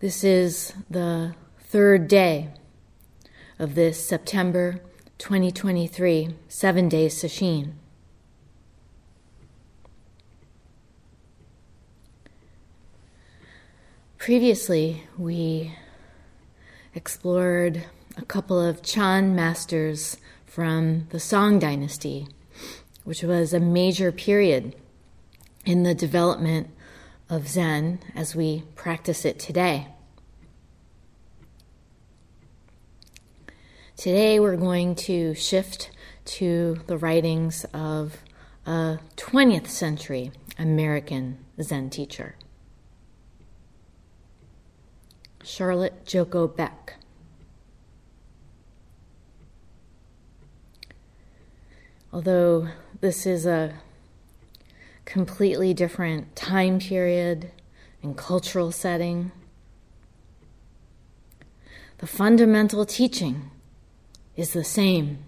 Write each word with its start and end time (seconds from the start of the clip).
This 0.00 0.22
is 0.22 0.74
the 0.88 1.34
third 1.58 2.06
day 2.06 2.50
of 3.58 3.74
this 3.74 3.98
September 4.06 4.80
2023 5.18 6.36
seven 6.46 6.88
day 6.88 7.08
sesshin. 7.08 7.72
Previously, 14.18 15.02
we 15.18 15.74
explored 16.94 17.82
a 18.16 18.24
couple 18.24 18.60
of 18.60 18.84
Chan 18.84 19.34
masters 19.34 20.16
from 20.46 21.08
the 21.10 21.18
Song 21.18 21.58
Dynasty, 21.58 22.28
which 23.02 23.24
was 23.24 23.52
a 23.52 23.58
major 23.58 24.12
period 24.12 24.76
in 25.66 25.82
the 25.82 25.94
development 25.94 26.70
of 27.28 27.48
Zen 27.48 28.00
as 28.14 28.34
we 28.34 28.64
practice 28.74 29.24
it 29.24 29.38
today. 29.38 29.88
Today, 33.96 34.38
we're 34.38 34.56
going 34.56 34.94
to 34.94 35.34
shift 35.34 35.90
to 36.24 36.80
the 36.86 36.96
writings 36.96 37.64
of 37.74 38.18
a 38.64 38.98
20th 39.16 39.66
century 39.66 40.30
American 40.58 41.38
Zen 41.60 41.90
teacher. 41.90 42.36
Charlotte 45.42 46.04
Joko 46.04 46.46
Beck. 46.46 46.96
Although 52.12 52.68
this 53.00 53.26
is 53.26 53.46
a 53.46 53.74
completely 55.08 55.72
different 55.72 56.36
time 56.36 56.78
period 56.78 57.50
and 58.02 58.14
cultural 58.14 58.70
setting, 58.70 59.32
the 61.96 62.06
fundamental 62.06 62.84
teaching 62.84 63.50
is 64.36 64.52
the 64.52 64.62
same. 64.62 65.24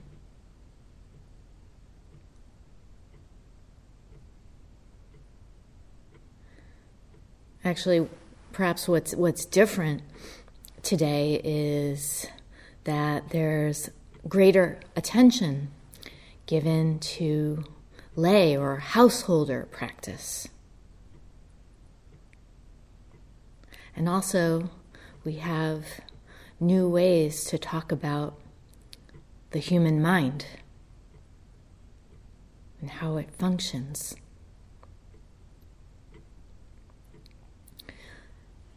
Actually, 7.65 8.07
perhaps 8.53 8.87
what's 8.87 9.15
what's 9.15 9.47
different 9.47 10.03
today 10.83 11.41
is 11.43 12.27
that 12.85 13.31
there's 13.31 13.89
greater 14.29 14.79
attention 14.95 15.71
given 16.45 16.99
to 16.99 17.65
lay 18.21 18.57
or 18.57 18.77
householder 18.77 19.67
practice. 19.71 20.49
And 23.97 24.09
also, 24.09 24.71
we 25.25 25.35
have 25.35 25.85
new 26.59 26.89
ways 26.89 27.45
to 27.45 27.59
talk 27.59 27.91
about 27.91 28.39
the 29.51 29.59
human 29.59 30.01
mind 30.01 30.47
and 32.81 32.91
how 32.91 33.17
it 33.17 33.31
functions. 33.39 34.15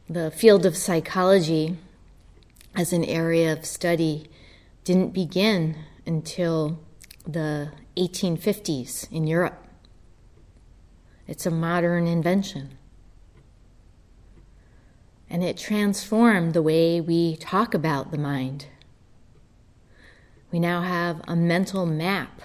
The 0.09 0.31
field 0.31 0.65
of 0.65 0.75
psychology 0.75 1.77
as 2.75 2.91
an 2.91 3.05
area 3.05 3.53
of 3.53 3.65
study 3.65 4.27
didn't 4.83 5.13
begin 5.13 5.77
until 6.05 6.79
the 7.25 7.71
1850s 7.97 9.11
in 9.11 9.27
Europe. 9.27 9.65
It's 11.27 11.45
a 11.45 11.51
modern 11.51 12.07
invention. 12.07 12.77
And 15.29 15.43
it 15.43 15.57
transformed 15.57 16.53
the 16.53 16.61
way 16.61 17.01
we 17.01 17.37
talk 17.37 17.73
about 17.73 18.11
the 18.11 18.17
mind. 18.17 18.67
We 20.51 20.59
now 20.59 20.81
have 20.81 21.21
a 21.27 21.35
mental 21.35 21.85
map 21.85 22.41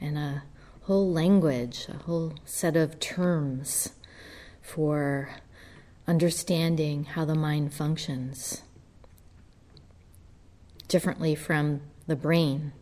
and 0.00 0.18
a 0.18 0.42
whole 0.82 1.10
language, 1.10 1.86
a 1.88 1.96
whole 2.04 2.34
set 2.44 2.76
of 2.76 2.98
terms 3.00 3.90
for 4.60 5.30
understanding 6.06 7.04
how 7.04 7.24
the 7.24 7.34
mind 7.34 7.72
functions 7.72 8.62
differently 10.88 11.34
from 11.34 11.80
the 12.06 12.16
brain, 12.16 12.72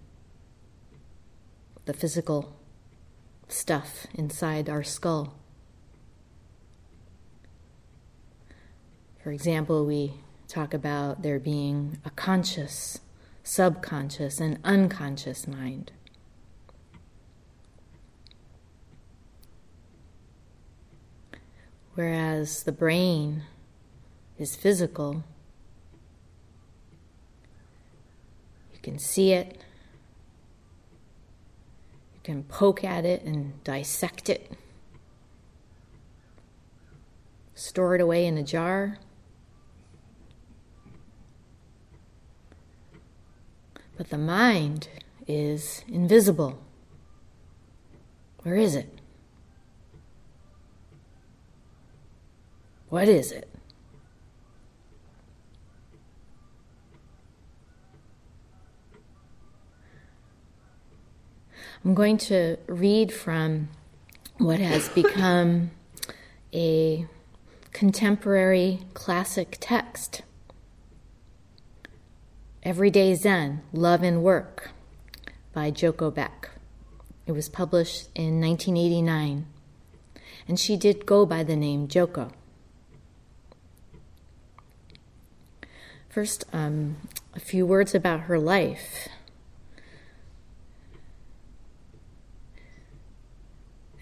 the 1.90 1.96
physical 1.96 2.56
stuff 3.48 4.06
inside 4.14 4.70
our 4.70 4.84
skull. 4.84 5.34
For 9.24 9.32
example, 9.32 9.84
we 9.84 10.12
talk 10.46 10.72
about 10.72 11.22
there 11.22 11.40
being 11.40 11.98
a 12.04 12.10
conscious, 12.10 13.00
subconscious, 13.42 14.38
and 14.38 14.60
unconscious 14.62 15.48
mind. 15.48 15.90
whereas 21.94 22.62
the 22.62 22.72
brain 22.72 23.42
is 24.38 24.54
physical. 24.54 25.24
You 28.72 28.78
can 28.80 28.98
see 28.98 29.32
it, 29.32 29.60
you 32.20 32.34
can 32.34 32.42
poke 32.44 32.84
at 32.84 33.04
it 33.04 33.22
and 33.22 33.62
dissect 33.64 34.28
it, 34.28 34.52
store 37.54 37.94
it 37.94 38.00
away 38.00 38.26
in 38.26 38.36
a 38.36 38.42
jar. 38.42 38.98
But 43.96 44.10
the 44.10 44.18
mind 44.18 44.88
is 45.26 45.84
invisible. 45.88 46.62
Where 48.42 48.56
is 48.56 48.74
it? 48.74 48.98
What 52.88 53.08
is 53.08 53.30
it? 53.30 53.49
I'm 61.82 61.94
going 61.94 62.18
to 62.18 62.58
read 62.66 63.10
from 63.10 63.70
what 64.36 64.60
has 64.60 64.90
become 64.90 65.70
a 66.52 67.06
contemporary 67.72 68.80
classic 68.92 69.56
text 69.60 70.20
Everyday 72.62 73.14
Zen 73.14 73.62
Love 73.72 74.02
and 74.02 74.22
Work 74.22 74.72
by 75.54 75.70
Joko 75.70 76.10
Beck. 76.10 76.50
It 77.26 77.32
was 77.32 77.48
published 77.48 78.10
in 78.14 78.42
1989, 78.42 79.46
and 80.46 80.60
she 80.60 80.76
did 80.76 81.06
go 81.06 81.24
by 81.24 81.42
the 81.42 81.56
name 81.56 81.88
Joko. 81.88 82.30
First, 86.10 86.44
um, 86.52 86.96
a 87.32 87.40
few 87.40 87.64
words 87.64 87.94
about 87.94 88.20
her 88.22 88.38
life. 88.38 89.08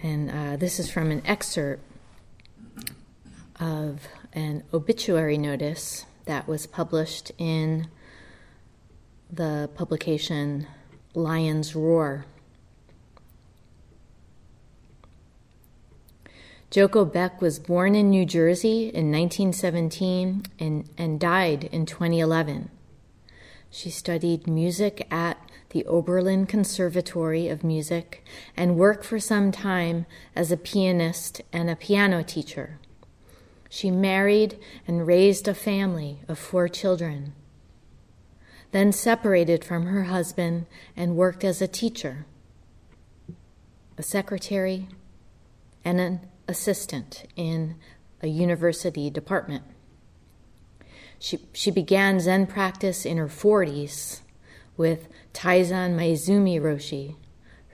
And 0.02 0.30
uh, 0.30 0.56
this 0.56 0.78
is 0.78 0.90
from 0.90 1.10
an 1.10 1.22
excerpt 1.24 1.82
of 3.58 4.06
an 4.32 4.62
obituary 4.72 5.38
notice 5.38 6.04
that 6.26 6.46
was 6.46 6.66
published 6.66 7.32
in 7.38 7.88
the 9.30 9.68
publication 9.74 10.66
Lion's 11.14 11.74
Roar 11.74 12.26
Joko 16.70 17.06
Beck 17.06 17.40
was 17.40 17.58
born 17.58 17.94
in 17.94 18.10
New 18.10 18.26
Jersey 18.26 18.88
in 18.88 19.10
1917 19.10 20.42
and, 20.58 20.90
and 20.98 21.18
died 21.18 21.64
in 21.64 21.86
2011. 21.86 22.70
She 23.70 23.88
studied 23.88 24.46
music 24.46 25.06
at 25.10 25.38
the 25.70 25.84
Oberlin 25.86 26.46
Conservatory 26.46 27.48
of 27.48 27.62
Music 27.62 28.24
and 28.56 28.76
worked 28.76 29.04
for 29.04 29.18
some 29.18 29.52
time 29.52 30.06
as 30.34 30.50
a 30.50 30.56
pianist 30.56 31.42
and 31.52 31.68
a 31.68 31.76
piano 31.76 32.22
teacher. 32.22 32.78
She 33.68 33.90
married 33.90 34.58
and 34.86 35.06
raised 35.06 35.46
a 35.46 35.54
family 35.54 36.20
of 36.26 36.38
four 36.38 36.68
children, 36.68 37.34
then 38.72 38.92
separated 38.92 39.62
from 39.64 39.86
her 39.86 40.04
husband 40.04 40.66
and 40.96 41.16
worked 41.16 41.44
as 41.44 41.60
a 41.60 41.68
teacher, 41.68 42.24
a 43.98 44.02
secretary, 44.02 44.88
and 45.84 46.00
an 46.00 46.20
assistant 46.46 47.24
in 47.36 47.76
a 48.22 48.26
university 48.26 49.10
department. 49.10 49.64
She, 51.18 51.40
she 51.52 51.70
began 51.70 52.20
Zen 52.20 52.46
practice 52.46 53.04
in 53.04 53.18
her 53.18 53.26
40s 53.26 54.20
with 54.78 55.08
Taizan 55.34 55.94
Maezumi 55.94 56.58
Roshi, 56.58 57.16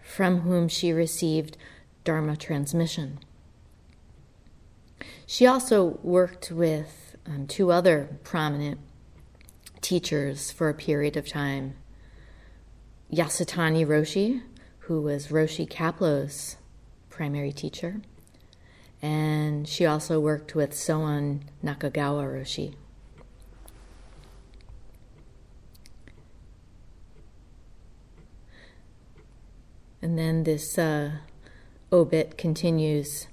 from 0.02 0.40
whom 0.40 0.66
she 0.66 0.90
received 0.90 1.56
Dharma 2.02 2.36
transmission. 2.36 3.20
She 5.26 5.46
also 5.46 5.98
worked 6.02 6.50
with 6.50 7.16
um, 7.26 7.46
two 7.46 7.70
other 7.70 8.18
prominent 8.24 8.80
teachers 9.80 10.50
for 10.50 10.68
a 10.68 10.74
period 10.74 11.16
of 11.16 11.28
time 11.28 11.76
Yasutani 13.12 13.86
Roshi, 13.86 14.42
who 14.80 15.00
was 15.00 15.28
Roshi 15.28 15.68
Kapleau's 15.68 16.56
primary 17.10 17.52
teacher, 17.52 18.00
and 19.00 19.68
she 19.68 19.86
also 19.86 20.18
worked 20.18 20.54
with 20.54 20.72
Soen 20.72 21.42
Nakagawa 21.62 22.24
Roshi. 22.24 22.74
And 30.04 30.18
then 30.18 30.44
this 30.44 30.76
uh, 30.76 31.12
obit 31.90 32.36
continues. 32.36 33.26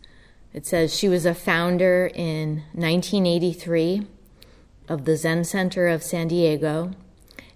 It 0.54 0.66
says 0.66 0.96
she 0.96 1.10
was 1.10 1.26
a 1.26 1.34
founder 1.34 2.10
in 2.16 2.64
1983 2.72 4.08
of 4.88 5.04
the 5.04 5.18
Zen 5.18 5.44
Center 5.44 5.90
of 5.90 6.02
San 6.02 6.30
Diego 6.30 6.92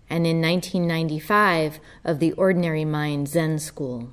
and 0.09 0.27
in 0.27 0.41
1995 0.41 1.79
of 2.03 2.19
the 2.19 2.33
Ordinary 2.33 2.83
Mind 2.83 3.29
Zen 3.29 3.57
School. 3.57 4.09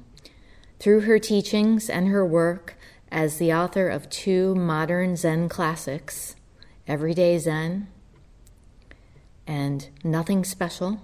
Through 0.78 1.00
her 1.00 1.18
teachings 1.18 1.90
and 1.90 2.06
her 2.06 2.24
work 2.24 2.76
as 3.10 3.38
the 3.38 3.52
author 3.52 3.88
of 3.88 4.08
two 4.08 4.54
modern 4.54 5.16
Zen 5.16 5.48
classics, 5.48 6.36
Everyday 6.86 7.38
Zen 7.38 7.88
and 9.48 9.88
Nothing 10.04 10.44
Special, 10.44 11.00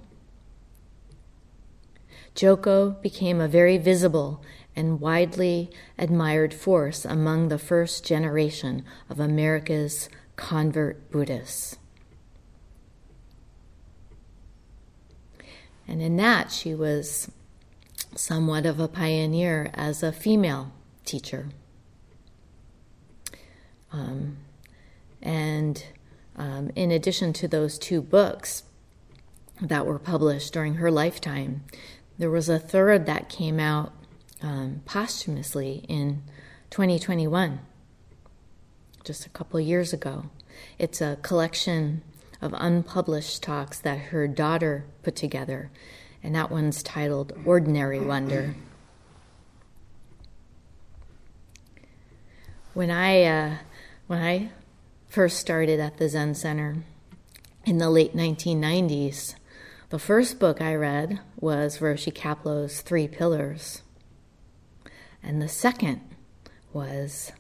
Joko 2.39 2.91
became 2.91 3.41
a 3.41 3.49
very 3.49 3.79
visible 3.79 4.41
and 4.77 5.01
widely 5.01 5.73
admired 5.99 6.55
force 6.55 7.05
among 7.05 7.49
the 7.49 7.59
first 7.59 8.07
generation 8.07 8.85
of 9.11 9.19
America's 9.19 10.09
convert 10.37 11.11
Buddhists. 11.11 11.79
And 15.89 16.01
in 16.01 16.17
that, 16.19 16.53
she 16.53 16.77
was 16.77 17.29
somewhat 18.15 18.67
of 18.67 18.79
a 18.79 18.87
pioneer 18.87 19.73
as 19.75 20.05
a 20.05 20.13
female 20.13 20.71
teacher. 21.05 21.49
Um, 23.91 24.37
and 25.21 25.85
um, 26.37 26.71
in 26.77 26.93
addition 26.93 27.33
to 27.33 27.49
those 27.49 27.81
two 27.81 28.01
books 28.01 28.63
that 29.61 29.87
were 29.87 29.99
published 29.99 30.53
during 30.53 30.75
her 30.75 30.89
lifetime, 30.89 31.65
there 32.19 32.31
was 32.31 32.49
a 32.49 32.59
third 32.59 33.07
that 33.07 33.29
came 33.29 33.61
out 33.61 33.93
um, 34.43 34.83
posthumously 34.85 35.85
in 35.89 36.23
2021, 36.71 37.61
just 39.05 39.25
a 39.25 39.31
couple 39.31 39.59
years 39.61 39.93
ago. 39.93 40.27
It's 40.79 41.01
a 41.01 41.19
collection 41.23 42.03
of 42.43 42.55
unpublished 42.57 43.43
talks 43.43 43.79
that 43.81 43.99
her 43.99 44.27
daughter 44.27 44.85
put 45.03 45.15
together, 45.15 45.71
and 46.23 46.35
that 46.35 46.51
one's 46.51 46.83
titled 46.83 47.33
Ordinary 47.45 48.01
Wonder. 48.01 48.57
When 52.75 52.91
I, 52.91 53.25
uh, 53.25 53.57
when 54.09 54.21
I 54.21 54.51
first 55.09 55.39
started 55.39 55.81
at 55.81 55.99
the 55.99 56.09
Zen 56.09 56.35
Center 56.35 56.79
in 57.65 57.79
the 57.79 57.91
late 57.91 58.15
1990s, 58.15 59.35
the 59.91 59.99
first 59.99 60.39
book 60.39 60.61
I 60.61 60.75
read 60.75 61.21
was 61.41 61.79
Roshi 61.79 62.13
Kapleau's 62.13 62.83
Three 62.83 63.09
Pillars. 63.09 63.83
And 65.23 65.41
the 65.41 65.49
second 65.49 66.03
was 66.75 67.33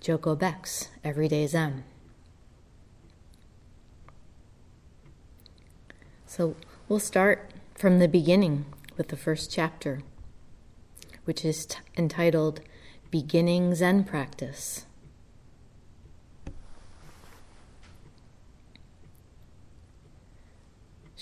Joko 0.00 0.36
Beck's 0.36 0.88
Everyday 1.02 1.46
Zen. 1.48 1.82
So 6.24 6.54
we'll 6.88 7.00
start 7.00 7.50
from 7.74 7.98
the 7.98 8.08
beginning 8.08 8.66
with 8.96 9.08
the 9.08 9.16
first 9.16 9.50
chapter, 9.50 10.02
which 11.24 11.44
is 11.44 11.66
t- 11.66 11.78
entitled 11.96 12.60
Beginning 13.10 13.74
Zen 13.74 14.04
Practice. 14.04 14.86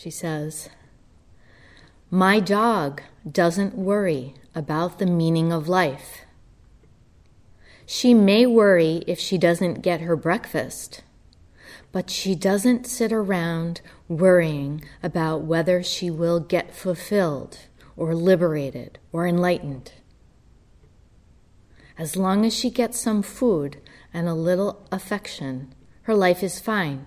She 0.00 0.08
says, 0.08 0.70
My 2.10 2.40
dog 2.40 3.02
doesn't 3.30 3.74
worry 3.74 4.32
about 4.54 4.98
the 4.98 5.04
meaning 5.04 5.52
of 5.52 5.68
life. 5.68 6.22
She 7.84 8.14
may 8.14 8.46
worry 8.46 9.04
if 9.06 9.20
she 9.20 9.36
doesn't 9.36 9.82
get 9.82 10.00
her 10.00 10.16
breakfast, 10.16 11.02
but 11.92 12.08
she 12.08 12.34
doesn't 12.34 12.86
sit 12.86 13.12
around 13.12 13.82
worrying 14.08 14.82
about 15.02 15.42
whether 15.42 15.82
she 15.82 16.10
will 16.10 16.40
get 16.40 16.74
fulfilled 16.74 17.58
or 17.94 18.14
liberated 18.14 18.98
or 19.12 19.26
enlightened. 19.26 19.92
As 21.98 22.16
long 22.16 22.46
as 22.46 22.56
she 22.56 22.70
gets 22.70 22.98
some 22.98 23.20
food 23.20 23.76
and 24.14 24.26
a 24.26 24.32
little 24.32 24.88
affection, 24.90 25.74
her 26.04 26.14
life 26.14 26.42
is 26.42 26.58
fine. 26.58 27.06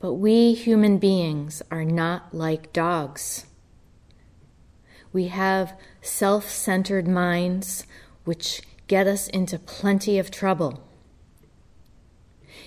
But 0.00 0.14
we 0.14 0.54
human 0.54 0.98
beings 0.98 1.62
are 1.70 1.84
not 1.84 2.34
like 2.34 2.72
dogs. 2.72 3.46
We 5.12 5.28
have 5.28 5.78
self 6.00 6.48
centered 6.48 7.06
minds 7.06 7.86
which 8.24 8.62
get 8.86 9.06
us 9.06 9.28
into 9.28 9.58
plenty 9.58 10.18
of 10.18 10.30
trouble. 10.30 10.82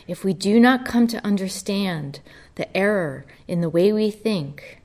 If 0.07 0.23
we 0.23 0.33
do 0.33 0.59
not 0.59 0.85
come 0.85 1.07
to 1.07 1.25
understand 1.25 2.19
the 2.55 2.75
error 2.75 3.25
in 3.47 3.61
the 3.61 3.69
way 3.69 3.91
we 3.91 4.11
think, 4.11 4.81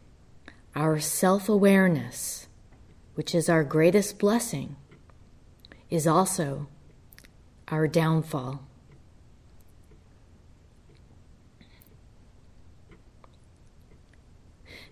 our 0.75 1.01
self 1.01 1.49
awareness, 1.49 2.47
which 3.15 3.35
is 3.35 3.49
our 3.49 3.65
greatest 3.65 4.19
blessing, 4.19 4.77
is 5.91 6.07
also 6.07 6.69
our 7.69 7.87
downfall. 7.89 8.68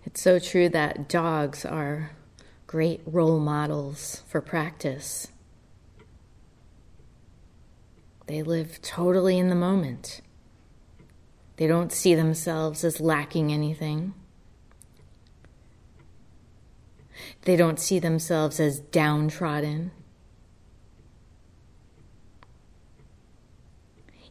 It's 0.06 0.22
so 0.22 0.38
true 0.38 0.68
that 0.68 1.08
dogs 1.08 1.64
are 1.64 2.12
great 2.68 3.02
role 3.04 3.40
models 3.40 4.22
for 4.28 4.40
practice. 4.40 5.28
They 8.26 8.42
live 8.42 8.80
totally 8.82 9.36
in 9.36 9.48
the 9.48 9.56
moment. 9.56 10.20
They 11.56 11.66
don't 11.66 11.92
see 11.92 12.14
themselves 12.14 12.84
as 12.84 13.00
lacking 13.00 13.52
anything. 13.52 14.14
They 17.42 17.56
don't 17.56 17.80
see 17.80 17.98
themselves 17.98 18.60
as 18.60 18.78
downtrodden. 18.78 19.90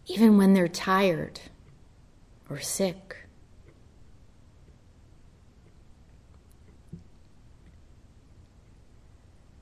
Even 0.08 0.38
when 0.38 0.54
they're 0.54 0.68
tired 0.68 1.42
or 2.50 2.60
sick. 2.60 3.25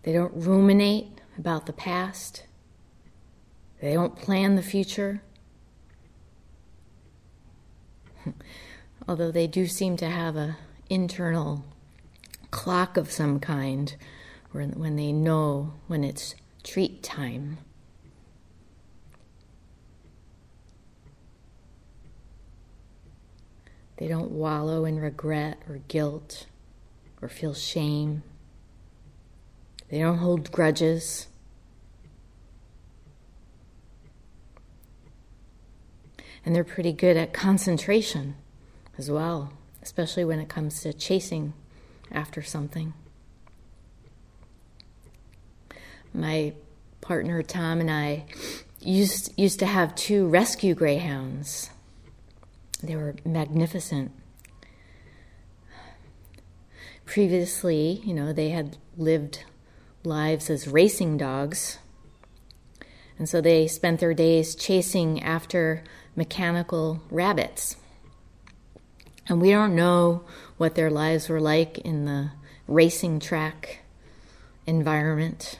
They 0.03 0.13
don't 0.13 0.33
ruminate 0.35 1.21
about 1.37 1.65
the 1.65 1.73
past. 1.73 2.45
They 3.81 3.93
don't 3.93 4.15
plan 4.15 4.55
the 4.55 4.61
future. 4.61 5.21
Although 9.07 9.31
they 9.31 9.47
do 9.47 9.65
seem 9.67 9.97
to 9.97 10.09
have 10.09 10.35
an 10.35 10.55
internal 10.89 11.65
clock 12.51 12.97
of 12.97 13.11
some 13.11 13.39
kind 13.39 13.95
when 14.51 14.95
they 14.95 15.11
know 15.11 15.73
when 15.87 16.03
it's 16.03 16.35
treat 16.63 17.01
time. 17.01 17.57
They 23.97 24.07
don't 24.07 24.31
wallow 24.31 24.85
in 24.85 24.99
regret 24.99 25.59
or 25.67 25.79
guilt 25.87 26.45
or 27.21 27.29
feel 27.29 27.53
shame. 27.53 28.23
They 29.93 29.99
don't 29.99 30.17
hold 30.17 30.51
grudges. 30.51 31.27
And 36.43 36.55
they're 36.55 36.63
pretty 36.63 36.91
good 36.91 37.15
at 37.15 37.31
concentration 37.31 38.33
as 38.97 39.11
well, 39.11 39.53
especially 39.83 40.25
when 40.25 40.39
it 40.39 40.49
comes 40.49 40.81
to 40.81 40.93
chasing 40.93 41.53
after 42.11 42.41
something. 42.41 42.95
My 46.11 46.53
partner 47.01 47.43
Tom 47.43 47.79
and 47.79 47.91
I 47.91 48.25
used 48.79 49.31
used 49.37 49.59
to 49.59 49.67
have 49.67 49.93
two 49.93 50.25
rescue 50.27 50.73
greyhounds. 50.73 51.69
They 52.81 52.95
were 52.95 53.13
magnificent. 53.23 54.11
Previously, 57.05 58.01
you 58.03 58.15
know, 58.15 58.33
they 58.33 58.49
had 58.49 58.77
lived 58.97 59.43
lives 60.03 60.49
as 60.49 60.67
racing 60.67 61.17
dogs. 61.17 61.79
And 63.17 63.29
so 63.29 63.41
they 63.41 63.67
spent 63.67 63.99
their 63.99 64.13
days 64.13 64.55
chasing 64.55 65.21
after 65.21 65.83
mechanical 66.15 67.01
rabbits. 67.09 67.77
And 69.27 69.41
we 69.41 69.51
don't 69.51 69.75
know 69.75 70.23
what 70.57 70.75
their 70.75 70.89
lives 70.89 71.29
were 71.29 71.39
like 71.39 71.77
in 71.79 72.05
the 72.05 72.31
racing 72.67 73.19
track 73.19 73.79
environment. 74.65 75.59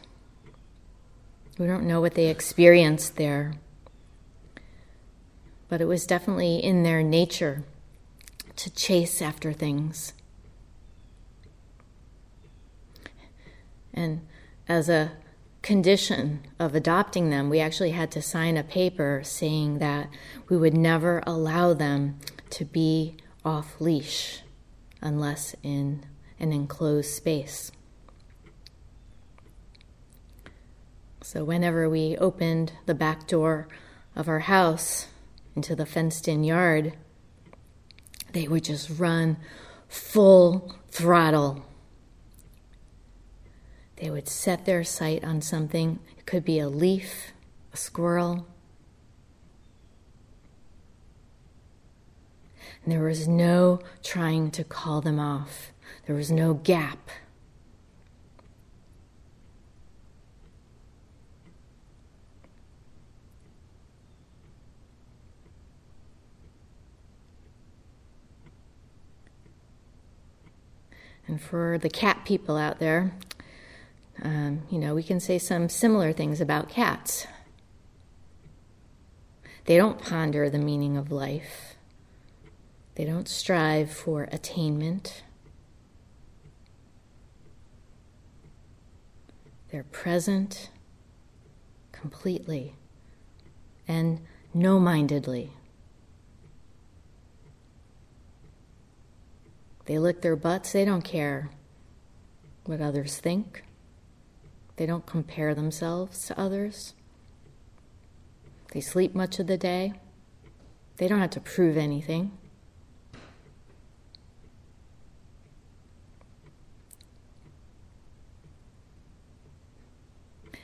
We 1.57 1.67
don't 1.67 1.87
know 1.87 2.01
what 2.01 2.15
they 2.15 2.27
experienced 2.27 3.15
there. 3.15 3.53
But 5.69 5.81
it 5.81 5.85
was 5.85 6.05
definitely 6.05 6.57
in 6.57 6.83
their 6.83 7.03
nature 7.03 7.63
to 8.57 8.69
chase 8.69 9.21
after 9.21 9.53
things. 9.53 10.13
And 13.93 14.27
as 14.67 14.89
a 14.89 15.11
condition 15.61 16.41
of 16.59 16.75
adopting 16.75 17.29
them, 17.29 17.49
we 17.49 17.59
actually 17.59 17.91
had 17.91 18.11
to 18.11 18.21
sign 18.21 18.57
a 18.57 18.63
paper 18.63 19.21
saying 19.23 19.79
that 19.79 20.09
we 20.49 20.57
would 20.57 20.75
never 20.75 21.23
allow 21.25 21.73
them 21.73 22.19
to 22.49 22.65
be 22.65 23.15
off 23.45 23.79
leash 23.79 24.41
unless 25.01 25.55
in 25.63 26.05
an 26.39 26.51
enclosed 26.51 27.11
space. 27.11 27.71
So, 31.21 31.43
whenever 31.43 31.89
we 31.89 32.17
opened 32.17 32.73
the 32.85 32.93
back 32.93 33.27
door 33.27 33.67
of 34.15 34.27
our 34.27 34.39
house 34.39 35.07
into 35.55 35.75
the 35.75 35.85
fenced 35.85 36.27
in 36.27 36.43
yard, 36.43 36.93
they 38.33 38.47
would 38.47 38.65
just 38.65 38.89
run 38.99 39.37
full 39.87 40.75
throttle. 40.89 41.65
They 44.03 44.09
would 44.09 44.27
set 44.27 44.65
their 44.65 44.83
sight 44.83 45.23
on 45.23 45.39
something. 45.41 45.97
It 46.17 46.25
could 46.25 46.43
be 46.43 46.59
a 46.59 46.67
leaf, 46.67 47.31
a 47.71 47.77
squirrel. 47.77 48.45
And 52.83 52.91
there 52.91 53.05
was 53.05 53.29
no 53.29 53.79
trying 54.03 54.51
to 54.51 54.65
call 54.65 54.99
them 54.99 55.21
off, 55.21 55.71
there 56.05 56.17
was 56.17 56.29
no 56.29 56.53
gap. 56.53 57.09
And 71.25 71.41
for 71.41 71.77
the 71.77 71.89
cat 71.89 72.25
people 72.25 72.57
out 72.57 72.79
there, 72.79 73.13
um, 74.23 74.61
you 74.71 74.79
know, 74.79 74.95
we 74.95 75.03
can 75.03 75.19
say 75.19 75.37
some 75.37 75.67
similar 75.67 76.13
things 76.13 76.39
about 76.39 76.69
cats. 76.69 77.27
They 79.65 79.75
don't 79.77 80.01
ponder 80.01 80.49
the 80.49 80.57
meaning 80.57 80.97
of 80.97 81.11
life, 81.11 81.75
they 82.95 83.05
don't 83.05 83.27
strive 83.27 83.91
for 83.91 84.23
attainment. 84.31 85.23
They're 89.71 89.83
present 89.83 90.69
completely 91.91 92.75
and 93.87 94.21
no 94.53 94.79
mindedly. 94.79 95.51
They 99.85 99.97
lick 99.97 100.21
their 100.21 100.35
butts, 100.35 100.73
they 100.73 100.85
don't 100.85 101.01
care 101.01 101.49
what 102.65 102.81
others 102.81 103.17
think. 103.17 103.63
They 104.75 104.85
don't 104.85 105.05
compare 105.05 105.53
themselves 105.53 106.25
to 106.27 106.39
others. 106.39 106.93
They 108.73 108.81
sleep 108.81 109.13
much 109.13 109.39
of 109.39 109.47
the 109.47 109.57
day. 109.57 109.93
They 110.97 111.07
don't 111.07 111.19
have 111.19 111.29
to 111.31 111.39
prove 111.39 111.77
anything. 111.77 112.31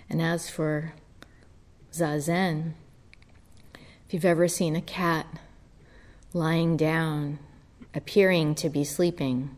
And 0.10 0.22
as 0.22 0.50
for 0.50 0.94
Zazen, 1.94 2.74
if 3.76 4.14
you've 4.14 4.26
ever 4.26 4.48
seen 4.48 4.76
a 4.76 4.82
cat 4.82 5.28
lying 6.34 6.78
down 6.78 7.38
appearing 7.94 8.56
to 8.56 8.70
be 8.70 8.84
sleeping. 8.84 9.56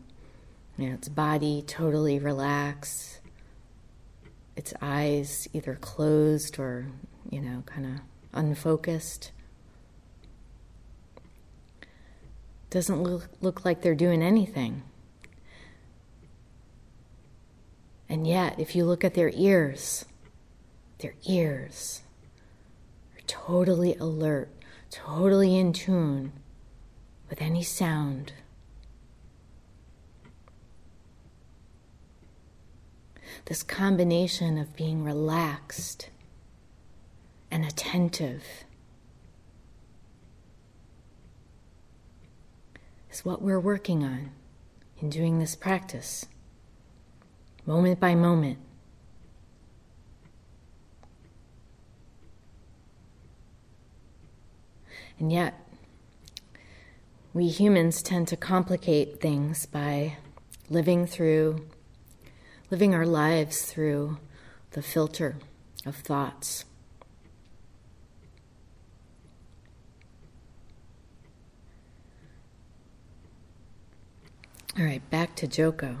You 0.78 0.88
know, 0.88 0.94
its 0.94 1.08
body 1.08 1.62
totally 1.66 2.18
relaxed, 2.18 3.20
its 4.56 4.74
eyes 4.80 5.48
either 5.52 5.74
closed 5.76 6.58
or, 6.58 6.86
you 7.30 7.40
know, 7.40 7.62
kind 7.66 7.86
of 7.86 8.00
unfocused. 8.32 9.32
Doesn't 12.70 13.02
look, 13.02 13.28
look 13.40 13.64
like 13.64 13.82
they're 13.82 13.94
doing 13.94 14.22
anything. 14.22 14.82
And 18.08 18.26
yet, 18.26 18.60
if 18.60 18.76
you 18.76 18.84
look 18.84 19.04
at 19.04 19.14
their 19.14 19.30
ears, 19.34 20.04
their 20.98 21.14
ears 21.26 22.02
are 23.14 23.22
totally 23.26 23.94
alert, 23.96 24.50
totally 24.90 25.56
in 25.58 25.72
tune 25.72 26.32
with 27.30 27.40
any 27.40 27.62
sound. 27.62 28.34
This 33.46 33.62
combination 33.62 34.56
of 34.56 34.76
being 34.76 35.04
relaxed 35.04 36.10
and 37.50 37.64
attentive 37.64 38.44
is 43.10 43.24
what 43.24 43.42
we're 43.42 43.60
working 43.60 44.04
on 44.04 44.30
in 45.00 45.10
doing 45.10 45.38
this 45.38 45.54
practice, 45.54 46.24
moment 47.66 48.00
by 48.00 48.14
moment. 48.14 48.58
And 55.18 55.30
yet, 55.30 55.54
we 57.34 57.48
humans 57.48 58.02
tend 58.02 58.28
to 58.28 58.36
complicate 58.36 59.20
things 59.20 59.66
by 59.66 60.16
living 60.70 61.06
through, 61.06 61.66
living 62.72 62.94
our 62.94 63.06
lives 63.06 63.62
through 63.62 64.18
the 64.72 64.82
filter 64.82 65.36
of 65.86 65.94
thoughts. 65.94 66.64
All 74.76 74.84
right, 74.84 75.08
back 75.10 75.36
to 75.36 75.46
Joko. 75.46 75.98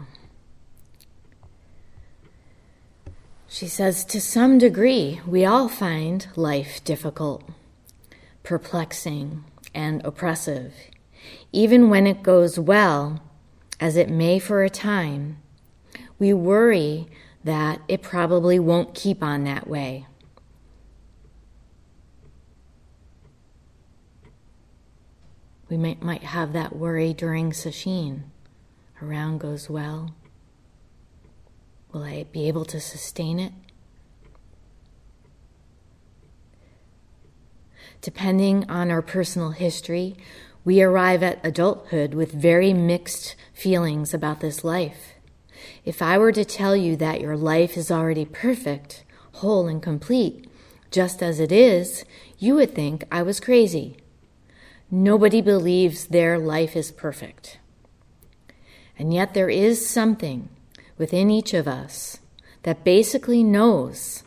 She 3.46 3.68
says, 3.68 4.04
to 4.06 4.18
some 4.18 4.56
degree, 4.56 5.20
we 5.26 5.44
all 5.44 5.68
find 5.68 6.26
life 6.34 6.82
difficult, 6.82 7.44
perplexing, 8.42 9.44
and 9.74 10.04
oppressive 10.04 10.72
even 11.52 11.90
when 11.90 12.06
it 12.06 12.22
goes 12.22 12.58
well, 12.58 13.22
as 13.80 13.96
it 13.96 14.08
may 14.08 14.38
for 14.38 14.62
a 14.62 14.70
time, 14.70 15.38
we 16.22 16.32
worry 16.32 17.08
that 17.42 17.80
it 17.88 18.00
probably 18.00 18.56
won't 18.56 18.94
keep 18.94 19.24
on 19.24 19.42
that 19.42 19.66
way. 19.66 20.06
We 25.68 25.76
might, 25.76 26.00
might 26.00 26.22
have 26.22 26.52
that 26.52 26.76
worry 26.76 27.12
during 27.12 27.50
sesshin. 27.50 28.20
Around 29.02 29.38
goes 29.38 29.68
well. 29.68 30.14
Will 31.90 32.04
I 32.04 32.26
be 32.30 32.46
able 32.46 32.66
to 32.66 32.78
sustain 32.78 33.40
it? 33.40 33.52
Depending 38.00 38.70
on 38.70 38.92
our 38.92 39.02
personal 39.02 39.50
history, 39.50 40.14
we 40.64 40.82
arrive 40.82 41.24
at 41.24 41.44
adulthood 41.44 42.14
with 42.14 42.30
very 42.30 42.72
mixed 42.72 43.34
feelings 43.52 44.14
about 44.14 44.38
this 44.38 44.62
life. 44.62 45.11
If 45.84 46.00
I 46.00 46.16
were 46.18 46.32
to 46.32 46.44
tell 46.44 46.76
you 46.76 46.96
that 46.96 47.20
your 47.20 47.36
life 47.36 47.76
is 47.76 47.90
already 47.90 48.24
perfect, 48.24 49.04
whole, 49.32 49.66
and 49.66 49.82
complete, 49.82 50.48
just 50.90 51.22
as 51.22 51.40
it 51.40 51.50
is, 51.50 52.04
you 52.38 52.54
would 52.54 52.74
think 52.74 53.04
I 53.10 53.22
was 53.22 53.40
crazy. 53.40 53.96
Nobody 54.90 55.40
believes 55.40 56.06
their 56.06 56.38
life 56.38 56.76
is 56.76 56.92
perfect. 56.92 57.58
And 58.98 59.12
yet, 59.12 59.34
there 59.34 59.50
is 59.50 59.88
something 59.88 60.48
within 60.98 61.30
each 61.30 61.54
of 61.54 61.66
us 61.66 62.18
that 62.62 62.84
basically 62.84 63.42
knows 63.42 64.22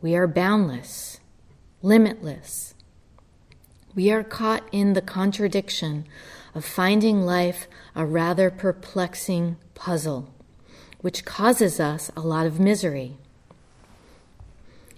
we 0.00 0.14
are 0.14 0.28
boundless, 0.28 1.20
limitless, 1.82 2.74
we 3.94 4.12
are 4.12 4.22
caught 4.22 4.62
in 4.70 4.92
the 4.92 5.02
contradiction 5.02 6.06
of 6.54 6.64
finding 6.64 7.22
life 7.22 7.66
a 7.96 8.06
rather 8.06 8.48
perplexing 8.50 9.56
puzzle, 9.78 10.28
which 11.00 11.24
causes 11.24 11.78
us 11.78 12.10
a 12.16 12.20
lot 12.20 12.46
of 12.46 12.58
misery. 12.58 13.16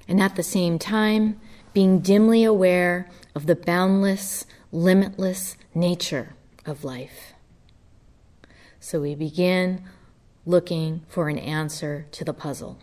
And 0.09 0.21
at 0.21 0.35
the 0.35 0.43
same 0.43 0.79
time, 0.79 1.39
being 1.73 2.01
dimly 2.01 2.43
aware 2.43 3.09
of 3.35 3.47
the 3.47 3.55
boundless, 3.55 4.47
limitless 4.73 5.57
nature 5.75 6.35
of 6.67 6.83
life. 6.83 7.35
So 8.81 9.01
we 9.01 9.15
begin 9.15 9.85
looking 10.47 11.03
for 11.09 11.29
an 11.29 11.39
answer 11.39 12.07
to 12.13 12.25
the 12.25 12.33
puzzle. 12.33 12.79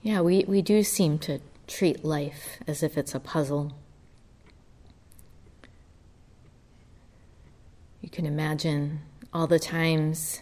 Yeah, 0.00 0.20
we, 0.20 0.44
we 0.46 0.62
do 0.62 0.82
seem 0.82 1.18
to 1.20 1.40
treat 1.66 2.04
life 2.04 2.58
as 2.66 2.82
if 2.82 2.96
it's 2.96 3.14
a 3.14 3.20
puzzle. 3.20 3.72
Can 8.14 8.26
imagine 8.26 9.00
all 9.32 9.48
the 9.48 9.58
times 9.58 10.40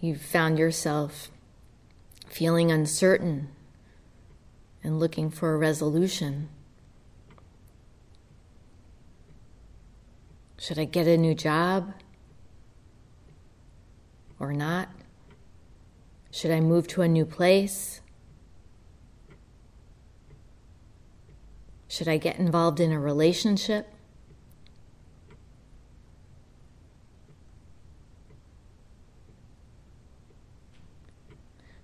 you've 0.00 0.20
found 0.20 0.58
yourself 0.58 1.30
feeling 2.26 2.72
uncertain 2.72 3.48
and 4.82 4.98
looking 4.98 5.30
for 5.30 5.54
a 5.54 5.56
resolution. 5.56 6.48
Should 10.58 10.76
I 10.76 10.86
get 10.86 11.06
a 11.06 11.16
new 11.16 11.36
job 11.36 11.94
or 14.40 14.52
not? 14.52 14.88
Should 16.32 16.50
I 16.50 16.58
move 16.58 16.88
to 16.88 17.02
a 17.02 17.08
new 17.08 17.24
place? 17.24 18.00
Should 21.86 22.08
I 22.08 22.16
get 22.16 22.40
involved 22.40 22.80
in 22.80 22.90
a 22.90 22.98
relationship? 22.98 23.86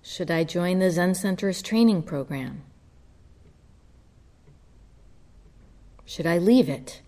Should 0.07 0.29
I 0.29 0.43
join 0.43 0.77
the 0.77 0.91
Zen 0.91 1.15
Center's 1.15 1.63
training 1.63 2.03
program? 2.03 2.61
Should 6.05 6.27
I 6.27 6.37
leave 6.37 6.69
it? 6.69 7.01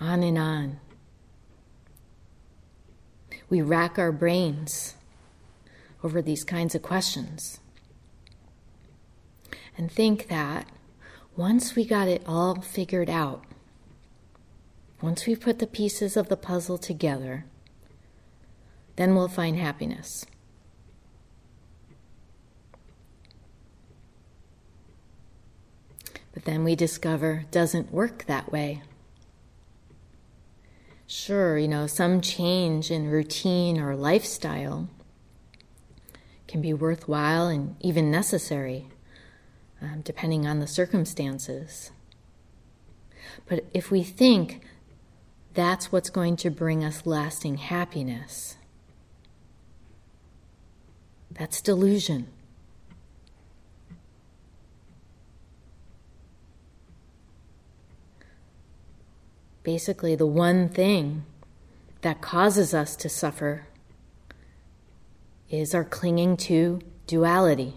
On 0.00 0.22
and 0.22 0.36
on. 0.36 0.80
We 3.48 3.62
rack 3.62 3.98
our 3.98 4.12
brains 4.12 4.96
over 6.04 6.20
these 6.20 6.44
kinds 6.44 6.74
of 6.74 6.82
questions 6.82 7.58
and 9.78 9.90
think 9.90 10.28
that 10.28 10.66
once 11.36 11.74
we 11.74 11.86
got 11.86 12.06
it 12.06 12.22
all 12.26 12.60
figured 12.60 13.08
out, 13.08 13.44
once 15.00 15.26
we 15.26 15.34
put 15.34 15.58
the 15.58 15.66
pieces 15.66 16.18
of 16.18 16.28
the 16.28 16.36
puzzle 16.36 16.76
together, 16.76 17.46
then 18.98 19.14
we'll 19.14 19.28
find 19.28 19.56
happiness. 19.56 20.26
But 26.34 26.44
then 26.44 26.64
we 26.64 26.74
discover 26.74 27.44
doesn't 27.52 27.92
work 27.92 28.24
that 28.26 28.50
way. 28.50 28.82
Sure, 31.06 31.56
you 31.56 31.68
know, 31.68 31.86
some 31.86 32.20
change 32.20 32.90
in 32.90 33.08
routine 33.08 33.80
or 33.80 33.94
lifestyle 33.94 34.88
can 36.48 36.60
be 36.60 36.74
worthwhile 36.74 37.46
and 37.46 37.76
even 37.80 38.10
necessary, 38.10 38.88
um, 39.80 40.00
depending 40.02 40.44
on 40.44 40.58
the 40.58 40.66
circumstances. 40.66 41.92
But 43.46 43.64
if 43.72 43.92
we 43.92 44.02
think 44.02 44.62
that's 45.54 45.92
what's 45.92 46.10
going 46.10 46.36
to 46.38 46.50
bring 46.50 46.84
us 46.84 47.06
lasting 47.06 47.58
happiness, 47.58 48.57
that's 51.38 51.60
delusion. 51.60 52.26
Basically, 59.62 60.16
the 60.16 60.26
one 60.26 60.68
thing 60.68 61.24
that 62.00 62.20
causes 62.20 62.74
us 62.74 62.96
to 62.96 63.08
suffer 63.08 63.68
is 65.48 65.74
our 65.74 65.84
clinging 65.84 66.36
to 66.36 66.80
duality. 67.06 67.74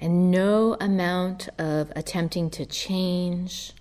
And 0.00 0.30
no 0.30 0.76
amount 0.80 1.48
of 1.58 1.92
attempting 1.96 2.50
to 2.50 2.66
change, 2.66 3.72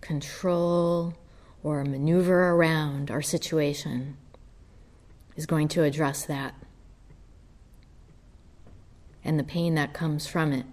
control, 0.00 1.14
or 1.62 1.84
maneuver 1.84 2.50
around 2.50 3.10
our 3.10 3.22
situation 3.22 4.16
is 5.38 5.46
going 5.46 5.68
to 5.68 5.84
address 5.84 6.26
that 6.26 6.52
and 9.24 9.38
the 9.38 9.44
pain 9.44 9.76
that 9.76 9.92
comes 9.92 10.26
from 10.26 10.52
it. 10.52 10.66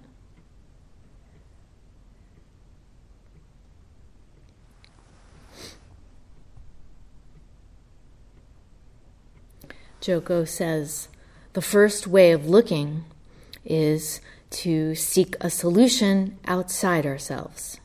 Joko 10.01 10.45
says 10.45 11.09
the 11.53 11.61
first 11.61 12.07
way 12.07 12.31
of 12.31 12.47
looking 12.47 13.05
is 13.63 14.19
to 14.49 14.95
seek 14.95 15.35
a 15.41 15.51
solution 15.51 16.39
outside 16.47 17.05
ourselves. 17.05 17.79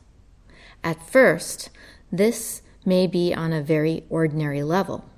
At 0.83 1.07
first, 1.07 1.69
this 2.11 2.63
may 2.83 3.05
be 3.05 3.35
on 3.35 3.53
a 3.53 3.61
very 3.61 4.03
ordinary 4.09 4.63
level. 4.63 5.10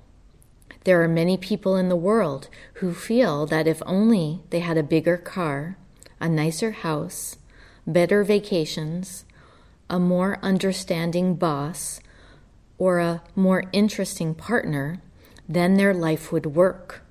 There 0.84 1.02
are 1.02 1.08
many 1.08 1.38
people 1.38 1.76
in 1.76 1.88
the 1.88 1.96
world 1.96 2.48
who 2.74 2.92
feel 2.92 3.46
that 3.46 3.66
if 3.66 3.82
only 3.86 4.42
they 4.50 4.60
had 4.60 4.76
a 4.76 4.82
bigger 4.82 5.16
car, 5.16 5.78
a 6.20 6.28
nicer 6.28 6.72
house, 6.72 7.36
better 7.86 8.22
vacations, 8.22 9.24
a 9.88 9.98
more 9.98 10.38
understanding 10.42 11.36
boss, 11.36 12.00
or 12.76 12.98
a 12.98 13.22
more 13.34 13.64
interesting 13.72 14.34
partner, 14.34 15.00
then 15.48 15.74
their 15.74 15.94
life 15.94 16.30
would 16.30 16.46
work. 16.46 17.02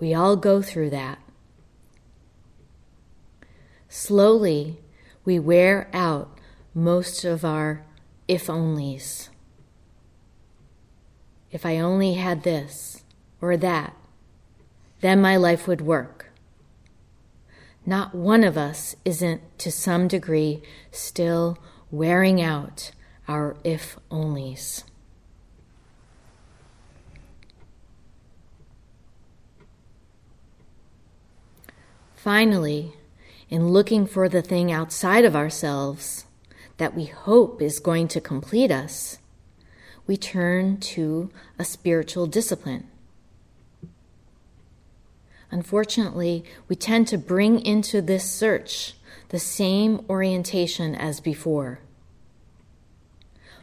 We 0.00 0.14
all 0.14 0.36
go 0.36 0.62
through 0.62 0.90
that. 0.90 1.18
Slowly, 3.90 4.78
we 5.24 5.38
wear 5.38 5.90
out 5.92 6.38
most 6.74 7.24
of 7.24 7.44
our 7.44 7.84
if 8.26 8.46
onlys. 8.46 9.28
If 11.50 11.64
I 11.64 11.78
only 11.78 12.14
had 12.14 12.42
this 12.42 13.02
or 13.40 13.56
that, 13.56 13.94
then 15.00 15.20
my 15.20 15.36
life 15.36 15.66
would 15.66 15.80
work. 15.80 16.30
Not 17.86 18.14
one 18.14 18.44
of 18.44 18.58
us 18.58 18.96
isn't, 19.04 19.40
to 19.60 19.72
some 19.72 20.08
degree, 20.08 20.62
still 20.90 21.58
wearing 21.90 22.42
out 22.42 22.90
our 23.26 23.56
if 23.64 23.96
onlys. 24.10 24.84
Finally, 32.14 32.92
in 33.48 33.68
looking 33.68 34.06
for 34.06 34.28
the 34.28 34.42
thing 34.42 34.70
outside 34.70 35.24
of 35.24 35.34
ourselves 35.34 36.26
that 36.76 36.94
we 36.94 37.06
hope 37.06 37.62
is 37.62 37.78
going 37.78 38.06
to 38.08 38.20
complete 38.20 38.70
us, 38.70 39.18
we 40.08 40.16
turn 40.16 40.78
to 40.78 41.30
a 41.58 41.64
spiritual 41.64 42.26
discipline. 42.26 42.88
Unfortunately, 45.50 46.44
we 46.66 46.74
tend 46.74 47.06
to 47.06 47.18
bring 47.18 47.60
into 47.60 48.00
this 48.00 48.28
search 48.28 48.94
the 49.28 49.38
same 49.38 50.04
orientation 50.08 50.94
as 50.94 51.20
before. 51.20 51.80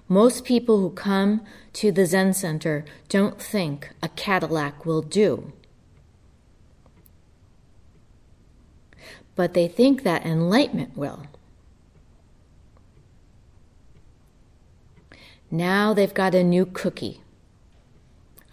Most 0.08 0.46
people 0.46 0.80
who 0.80 0.92
come 0.92 1.42
to 1.74 1.92
the 1.92 2.06
Zen 2.06 2.34
Center 2.34 2.86
don't 3.10 3.42
think 3.42 3.90
a 4.04 4.10
Cadillac 4.10 4.86
will 4.86 5.02
do. 5.02 5.52
But 9.36 9.56
they 9.56 9.68
think 9.68 10.04
that 10.04 10.26
enlightenment 10.26 10.96
will. 10.96 11.26
Now 15.52 15.94
they've 15.94 16.14
got 16.14 16.36
a 16.36 16.44
new 16.44 16.66
cookie, 16.66 17.22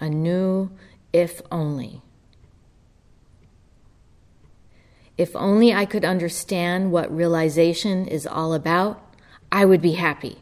a 0.01 0.09
new 0.09 0.71
if 1.13 1.43
only. 1.51 2.03
If 5.19 5.37
only 5.37 5.73
I 5.73 5.85
could 5.85 6.05
understand 6.05 6.91
what 6.91 7.15
realization 7.15 8.07
is 8.07 8.27
all 8.27 8.55
about, 8.55 9.15
I 9.51 9.65
would 9.65 9.83
be 9.83 9.93
happy. 9.93 10.39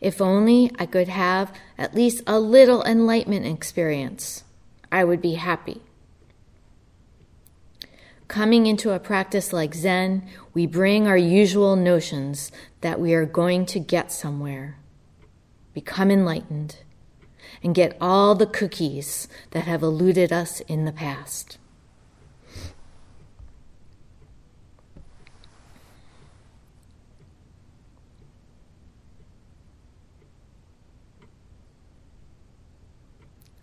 If 0.00 0.20
only 0.20 0.72
I 0.78 0.86
could 0.86 1.08
have 1.08 1.52
at 1.78 1.94
least 1.94 2.22
a 2.26 2.40
little 2.40 2.82
enlightenment 2.84 3.46
experience, 3.46 4.44
I 4.90 5.04
would 5.04 5.20
be 5.20 5.34
happy. 5.34 5.82
Coming 8.30 8.66
into 8.66 8.92
a 8.92 9.00
practice 9.00 9.52
like 9.52 9.74
Zen, 9.74 10.24
we 10.54 10.64
bring 10.64 11.08
our 11.08 11.16
usual 11.16 11.74
notions 11.74 12.52
that 12.80 13.00
we 13.00 13.12
are 13.12 13.26
going 13.26 13.66
to 13.66 13.80
get 13.80 14.12
somewhere, 14.12 14.78
become 15.74 16.12
enlightened, 16.12 16.76
and 17.60 17.74
get 17.74 17.96
all 18.00 18.36
the 18.36 18.46
cookies 18.46 19.26
that 19.50 19.64
have 19.64 19.82
eluded 19.82 20.32
us 20.32 20.60
in 20.60 20.84
the 20.84 20.92
past. 20.92 21.58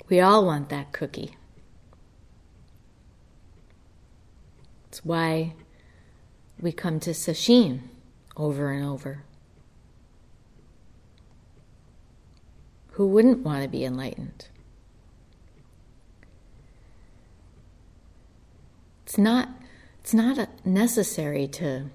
We 0.10 0.20
all 0.20 0.46
want 0.46 0.68
that 0.68 0.92
cookie. 0.92 1.37
It's 4.90 5.04
why 5.04 5.54
we 6.60 6.72
come 6.72 7.00
to 7.02 7.12
Sesshin 7.12 7.82
over 8.36 8.72
and 8.72 8.86
over. 8.86 9.24
Who 12.92 13.08
wouldn't 13.08 13.46
want 13.46 13.64
to 13.64 13.70
be 13.70 13.86
enlightened? 13.86 14.48
It's 19.06 19.18
not, 19.18 19.50
it's 20.00 20.14
not 20.14 20.66
necessary 20.66 21.48
to 21.48 21.90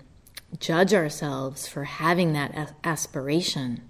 judge 0.61 0.95
ourselves 0.95 1.67
for 1.67 1.85
having 1.85 2.35
that 2.35 2.75
aspiration, 2.85 3.83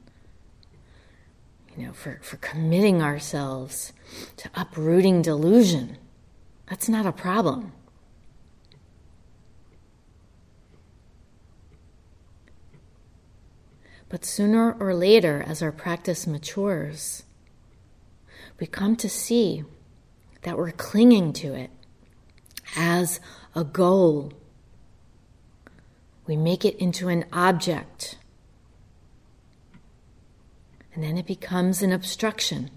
you 1.76 1.86
know, 1.86 1.92
for, 1.92 2.18
for 2.22 2.36
committing 2.38 3.02
ourselves 3.02 3.92
to 4.38 4.50
uprooting 4.54 5.22
delusion. 5.22 5.98
That's 6.68 6.88
not 6.88 7.04
a 7.04 7.12
problem. 7.12 7.72
But 14.12 14.26
sooner 14.26 14.76
or 14.78 14.92
later, 14.92 15.42
as 15.48 15.62
our 15.62 15.72
practice 15.72 16.26
matures, 16.26 17.22
we 18.60 18.66
come 18.66 18.94
to 18.96 19.08
see 19.08 19.64
that 20.42 20.58
we're 20.58 20.70
clinging 20.70 21.32
to 21.32 21.54
it 21.54 21.70
as 22.76 23.20
a 23.54 23.64
goal. 23.64 24.34
We 26.26 26.36
make 26.36 26.62
it 26.66 26.76
into 26.76 27.08
an 27.08 27.24
object. 27.32 28.18
And 30.94 31.02
then 31.02 31.16
it 31.16 31.26
becomes 31.26 31.80
an 31.80 31.90
obstruction. 31.90 32.70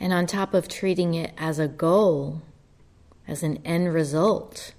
And 0.00 0.12
on 0.12 0.26
top 0.26 0.52
of 0.52 0.66
treating 0.66 1.14
it 1.14 1.32
as 1.38 1.60
a 1.60 1.68
goal, 1.68 2.42
as 3.28 3.44
an 3.44 3.60
end 3.64 3.94
result, 3.94 4.74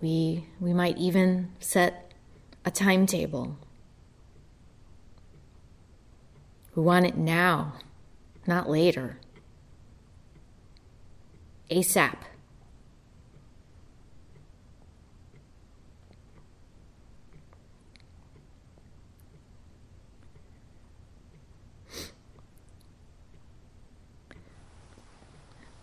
we, 0.00 0.46
we 0.60 0.72
might 0.72 0.98
even 0.98 1.52
set 1.60 2.12
a 2.64 2.70
timetable. 2.70 3.58
We 6.74 6.82
want 6.82 7.06
it 7.06 7.16
now, 7.16 7.74
not 8.46 8.68
later. 8.68 9.18
ASAP. 11.70 12.16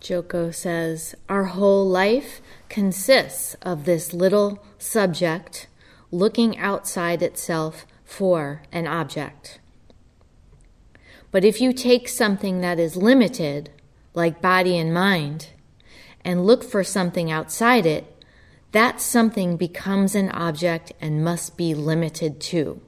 Joko 0.02 0.50
says, 0.50 1.14
Our 1.30 1.46
whole 1.46 1.88
life 1.88 2.42
consists 2.70 3.54
of 3.62 3.86
this 3.86 4.14
little 4.14 4.64
subject 4.80 5.68
looking 6.10 6.58
outside 6.58 7.22
itself 7.22 7.86
for 8.04 8.64
an 8.72 8.88
object. 8.88 9.60
But 11.30 11.46
if 11.46 11.62
you 11.62 11.72
take 11.72 12.10
something 12.10 12.62
that 12.62 12.80
is 12.80 12.98
limited, 12.98 13.70
like 14.14 14.42
body 14.42 14.78
and 14.78 14.94
mind, 14.94 15.50
and 16.26 16.46
look 16.46 16.64
for 16.64 16.84
something 16.84 17.32
outside 17.32 17.86
it, 17.86 18.26
that 18.72 19.00
something 19.00 19.56
becomes 19.56 20.16
an 20.16 20.30
object 20.32 20.94
and 21.00 21.24
must 21.24 21.58
be 21.58 21.76
limited 21.76 22.42
too. 22.42 22.82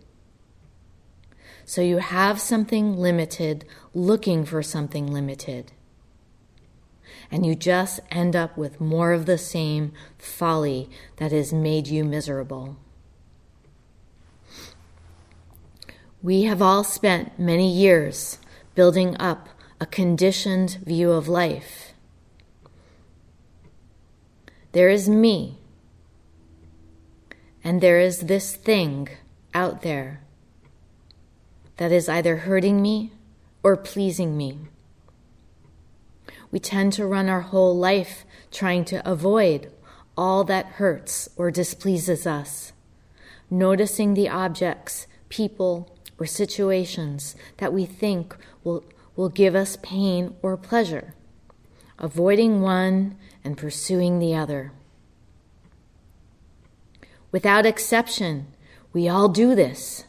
So 1.63 1.82
you 1.82 1.99
have 1.99 2.41
something 2.41 2.97
limited 2.97 3.65
looking 3.93 4.45
for 4.45 4.63
something 4.63 5.08
limited 5.08 5.71
and 7.34 7.48
you 7.48 7.56
just 7.56 8.00
end 8.12 8.36
up 8.36 8.56
with 8.56 8.80
more 8.80 9.12
of 9.12 9.26
the 9.26 9.39
same 9.39 9.91
folly 10.19 10.88
that 11.15 11.32
has 11.32 11.52
made 11.52 11.88
you 11.88 12.04
miserable. 12.04 12.78
We 16.22 16.43
have 16.43 16.62
all 16.62 16.84
spent 16.84 17.39
many 17.39 17.67
years 17.67 18.38
building 18.76 19.17
up 19.19 19.50
a 19.82 19.88
conditioned 19.88 20.78
view 20.86 21.12
of 21.12 21.28
life. 21.28 21.93
There 24.74 24.89
is 24.89 25.10
me, 25.10 25.58
and 27.63 27.82
there 27.82 28.00
is 28.00 28.19
this 28.19 28.56
thing 28.56 29.10
out 29.56 29.82
there 29.82 30.22
that 31.78 31.91
is 31.91 32.08
either 32.08 32.38
hurting 32.38 32.80
me 32.80 33.12
or 33.63 33.76
pleasing 33.76 34.38
me. 34.38 34.60
We 36.54 36.60
tend 36.60 36.94
to 36.94 37.08
run 37.08 37.30
our 37.30 37.42
whole 37.42 37.76
life 37.76 38.26
trying 38.52 38.86
to 38.86 39.10
avoid 39.10 39.72
all 40.16 40.44
that 40.44 40.68
hurts 40.78 41.28
or 41.36 41.50
displeases 41.50 42.28
us, 42.28 42.74
noticing 43.50 44.13
the 44.13 44.30
objects, 44.30 45.08
people, 45.30 45.98
or 46.20 46.28
situations 46.28 47.36
that 47.58 47.74
we 47.74 47.88
think 47.88 48.36
will, 48.63 48.84
will 49.16 49.30
give 49.30 49.56
us 49.56 49.80
pain 49.82 50.36
or 50.44 50.56
pleasure, 50.56 51.16
avoiding 51.98 52.62
one 52.62 53.18
and 53.44 53.58
pursuing 53.58 54.20
the 54.20 54.36
other. 54.36 54.72
Without 57.32 57.66
exception, 57.66 58.46
we 58.94 59.10
all 59.10 59.28
do 59.28 59.56
this. 59.56 60.04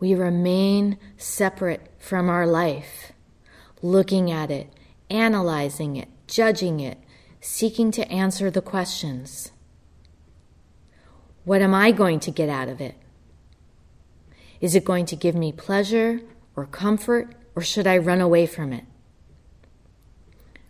We 0.00 0.14
remain 0.14 0.98
separate 1.16 1.90
from 1.98 2.28
our 2.28 2.46
life, 2.46 3.12
looking 3.82 4.30
at 4.30 4.50
it, 4.50 4.72
analyzing 5.10 5.96
it, 5.96 6.08
judging 6.26 6.80
it, 6.80 6.98
seeking 7.40 7.90
to 7.92 8.08
answer 8.10 8.50
the 8.50 8.62
questions. 8.62 9.50
What 11.44 11.62
am 11.62 11.74
I 11.74 11.90
going 11.90 12.20
to 12.20 12.30
get 12.30 12.48
out 12.48 12.68
of 12.68 12.80
it? 12.80 12.94
Is 14.60 14.74
it 14.74 14.84
going 14.84 15.06
to 15.06 15.16
give 15.16 15.34
me 15.34 15.52
pleasure 15.52 16.20
or 16.54 16.66
comfort, 16.66 17.34
or 17.54 17.62
should 17.62 17.86
I 17.86 17.98
run 17.98 18.20
away 18.20 18.46
from 18.46 18.72
it? 18.72 18.84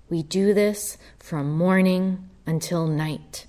We 0.08 0.22
do 0.22 0.54
this 0.54 0.96
from 1.18 1.50
morning 1.50 2.28
until 2.46 2.86
night. 2.86 3.46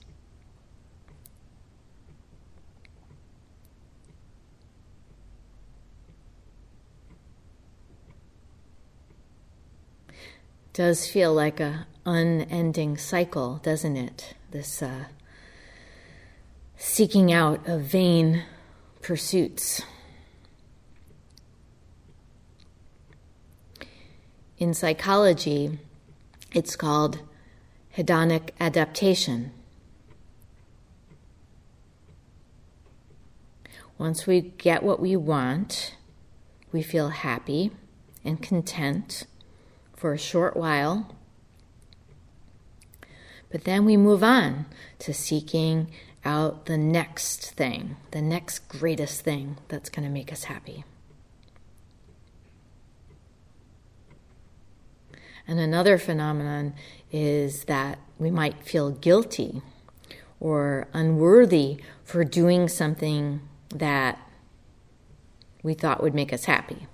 Does 10.73 11.07
feel 11.07 11.33
like 11.33 11.59
a 11.59 11.87
unending 12.05 12.97
cycle, 12.97 13.57
doesn't 13.63 13.97
it? 13.97 14.35
This 14.51 14.81
uh, 14.81 15.05
seeking 16.77 17.31
out 17.31 17.67
of 17.67 17.81
vain 17.81 18.43
pursuits. 19.01 19.81
In 24.57 24.73
psychology, 24.73 25.79
it's 26.53 26.75
called 26.75 27.19
hedonic 27.95 28.49
adaptation. 28.59 29.51
Once 33.97 34.25
we 34.25 34.41
get 34.41 34.81
what 34.81 34.99
we 34.99 35.15
want, 35.15 35.95
we 36.71 36.81
feel 36.81 37.09
happy 37.09 37.71
and 38.23 38.41
content 38.41 39.25
for 39.99 40.13
a 40.13 40.17
short 40.17 40.55
while. 40.55 41.13
But 43.51 43.65
then 43.65 43.83
we 43.83 43.97
move 43.97 44.23
on 44.23 44.65
to 44.99 45.13
seeking 45.13 45.91
out 46.23 46.67
the 46.67 46.77
next 46.77 47.51
thing, 47.51 47.97
the 48.11 48.21
next 48.21 48.69
greatest 48.69 49.21
thing 49.21 49.57
that's 49.67 49.89
going 49.89 50.07
to 50.07 50.11
make 50.11 50.31
us 50.31 50.45
happy. 50.45 50.85
And 55.45 55.59
another 55.59 55.97
phenomenon 55.97 56.75
is 57.11 57.65
that 57.65 57.99
we 58.17 58.31
might 58.31 58.63
feel 58.63 58.91
guilty 58.91 59.61
or 60.39 60.87
unworthy 60.93 61.81
for 62.05 62.23
doing 62.23 62.69
something 62.69 63.41
that 63.69 64.17
we 65.61 65.73
thought 65.73 66.01
would 66.01 66.13
make 66.13 66.31
us 66.31 66.45
happy. 66.45 66.87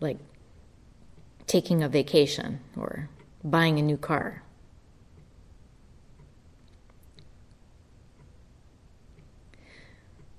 Like 0.00 0.18
taking 1.48 1.82
a 1.82 1.88
vacation 1.88 2.60
or 2.76 3.08
buying 3.42 3.78
a 3.78 3.82
new 3.82 3.96
car. 3.96 4.42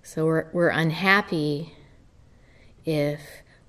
So 0.03 0.25
we're, 0.25 0.47
we're 0.53 0.69
unhappy 0.69 1.73
if 2.85 3.19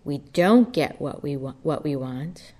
we 0.05 0.18
don't 0.18 0.72
get 0.72 1.00
what 1.00 1.22
we, 1.22 1.37
wa- 1.37 1.55
what 1.62 1.83
we 1.85 1.96
want, 1.96 2.53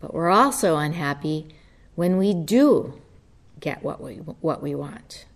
but 0.00 0.14
we're 0.14 0.30
also 0.30 0.76
unhappy 0.76 1.48
when 1.94 2.16
we 2.16 2.32
do 2.32 3.00
get 3.60 3.82
what 3.82 4.00
we, 4.00 4.16
what 4.16 4.62
we 4.62 4.74
want. 4.74 5.26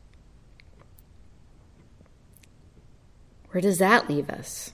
Where 3.51 3.61
does 3.61 3.79
that 3.79 4.09
leave 4.09 4.31
us? 4.31 4.73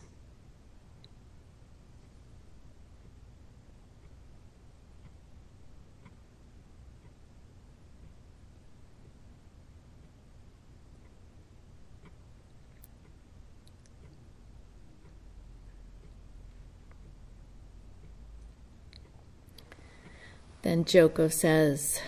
Then 20.64 20.86
Joko 20.86 21.28
says, 21.28 22.00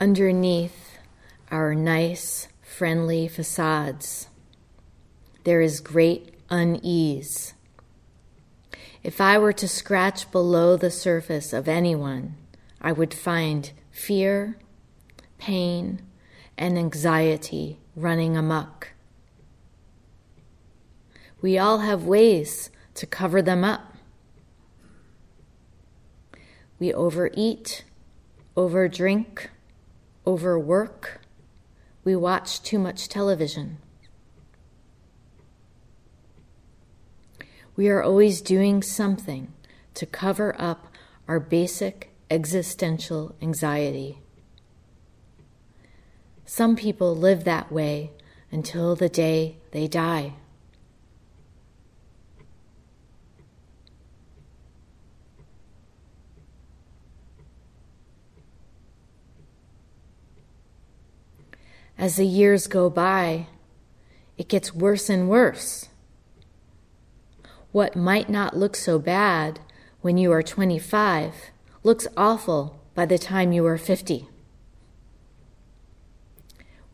underneath 0.00 0.98
our 1.48 1.72
nice, 1.72 2.48
friendly 2.60 3.28
facades, 3.28 4.26
there 5.44 5.60
is 5.60 5.78
great 5.78 6.34
unease. 6.50 7.54
If 9.04 9.20
I 9.20 9.38
were 9.38 9.52
to 9.52 9.68
scratch 9.68 10.28
below 10.32 10.76
the 10.76 10.90
surface 10.90 11.52
of 11.52 11.68
anyone, 11.68 12.34
I 12.80 12.90
would 12.90 13.14
find 13.14 13.70
fear, 13.92 14.58
pain, 15.38 16.02
and 16.58 16.76
anxiety 16.76 17.78
running 17.94 18.36
amuck. 18.36 18.88
We 21.40 21.58
all 21.58 21.78
have 21.78 22.02
ways 22.02 22.70
to 22.94 23.06
cover 23.06 23.40
them 23.40 23.62
up. 23.62 23.94
We 26.78 26.92
overeat, 26.94 27.84
overdrink, 28.56 29.48
overwork. 30.26 31.20
We 32.04 32.14
watch 32.14 32.62
too 32.62 32.78
much 32.78 33.08
television. 33.08 33.78
We 37.76 37.88
are 37.88 38.02
always 38.02 38.40
doing 38.40 38.82
something 38.82 39.52
to 39.94 40.06
cover 40.06 40.54
up 40.60 40.88
our 41.26 41.38
basic 41.38 42.10
existential 42.30 43.34
anxiety. 43.40 44.18
Some 46.44 46.76
people 46.76 47.14
live 47.14 47.44
that 47.44 47.70
way 47.70 48.10
until 48.50 48.96
the 48.96 49.08
day 49.08 49.58
they 49.72 49.86
die. 49.86 50.34
As 61.98 62.16
the 62.16 62.26
years 62.26 62.68
go 62.68 62.88
by, 62.88 63.48
it 64.36 64.48
gets 64.48 64.72
worse 64.72 65.10
and 65.10 65.28
worse. 65.28 65.88
What 67.72 67.96
might 67.96 68.30
not 68.30 68.56
look 68.56 68.76
so 68.76 68.98
bad 68.98 69.60
when 70.00 70.16
you 70.16 70.32
are 70.32 70.42
25 70.42 71.34
looks 71.82 72.06
awful 72.16 72.80
by 72.94 73.04
the 73.04 73.18
time 73.18 73.52
you 73.52 73.66
are 73.66 73.76
50. 73.76 74.28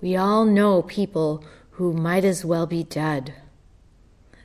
We 0.00 0.16
all 0.16 0.44
know 0.44 0.82
people 0.82 1.44
who 1.72 1.92
might 1.92 2.24
as 2.24 2.44
well 2.44 2.66
be 2.66 2.82
dead. 2.82 3.34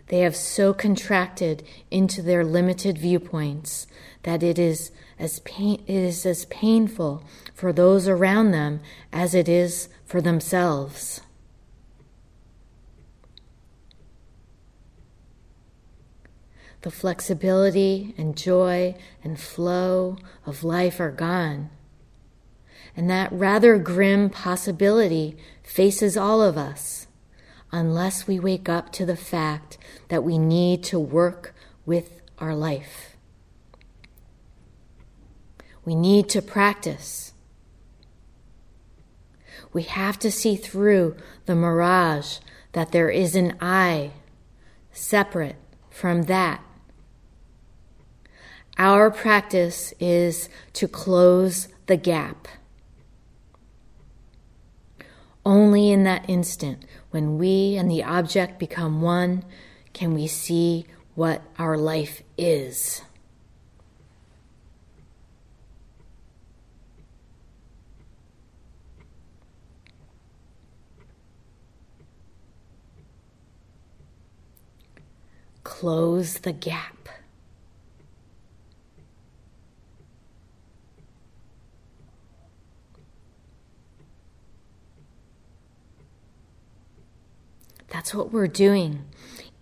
They 0.08 0.20
have 0.20 0.36
so 0.36 0.74
contracted 0.74 1.64
into 1.92 2.22
their 2.22 2.44
limited 2.44 2.98
viewpoints 2.98 3.88
that 4.24 4.42
it 4.42 4.58
is 4.58 4.92
as 5.20 5.42
pain, 5.42 5.84
it 5.86 5.96
is 5.96 6.26
as 6.26 6.46
painful 6.46 7.24
for 7.54 7.74
those 7.74 8.08
around 8.08 8.52
them 8.52 8.80
as 9.12 9.36
it 9.36 9.50
is 9.50 9.90
for 10.06 10.22
themselves. 10.22 11.22
The 16.82 16.92
flexibility 16.92 18.16
and 18.18 18.38
joy 18.38 18.96
and 19.22 19.38
flow 19.38 20.18
of 20.46 20.64
life 20.64 21.02
are 21.02 21.12
gone. 21.12 21.70
And 22.96 23.10
that 23.10 23.32
rather 23.34 23.78
grim 23.78 24.30
possibility 24.30 25.38
faces 25.62 26.16
all 26.16 26.42
of 26.42 26.58
us 26.58 27.08
unless 27.72 28.28
we 28.28 28.40
wake 28.40 28.70
up 28.70 28.92
to 28.94 29.06
the 29.06 29.18
fact 29.18 29.78
that 30.08 30.24
we 30.24 30.38
need 30.38 30.84
to 30.86 31.00
work 31.00 31.54
with 31.86 32.22
our 32.40 32.56
life. 32.56 33.09
We 35.90 35.96
need 35.96 36.30
to 36.30 36.44
practice. 36.44 37.34
We 39.74 39.82
have 39.82 40.20
to 40.20 40.30
see 40.30 40.56
through 40.56 41.18
the 41.48 41.56
mirage 41.56 42.38
that 42.74 42.92
there 42.92 43.10
is 43.10 43.34
an 43.34 43.58
I 43.60 44.12
separate 44.92 45.56
from 45.90 46.26
that. 46.26 46.62
Our 48.78 49.10
practice 49.10 49.96
is 50.00 50.48
to 50.74 50.88
close 50.88 51.70
the 51.88 51.98
gap. 51.98 52.48
Only 55.44 55.90
in 55.90 56.04
that 56.04 56.30
instant, 56.30 56.86
when 57.10 57.40
we 57.40 57.78
and 57.78 57.90
the 57.90 58.04
object 58.04 58.60
become 58.60 59.02
one, 59.02 59.44
can 59.94 60.14
we 60.14 60.28
see 60.28 60.86
what 61.16 61.42
our 61.58 61.80
life 61.80 62.22
is. 62.38 63.02
Close 75.80 76.40
the 76.40 76.52
gap. 76.52 77.08
That's 87.88 88.14
what 88.14 88.34
we're 88.34 88.48
doing 88.48 89.06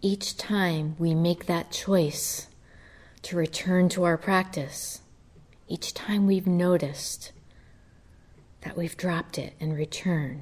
each 0.01 0.35
time 0.35 0.95
we 0.97 1.13
make 1.13 1.45
that 1.45 1.69
choice 1.69 2.47
to 3.21 3.35
return 3.35 3.87
to 3.89 4.03
our 4.03 4.17
practice. 4.17 5.01
Each 5.67 5.93
time 5.93 6.25
we've 6.25 6.47
noticed 6.47 7.31
that 8.61 8.75
we've 8.75 8.97
dropped 8.97 9.37
it 9.37 9.53
and 9.59 9.75
return, 9.75 10.41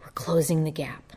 we're 0.00 0.08
closing 0.12 0.64
the 0.64 0.70
gap. 0.70 1.07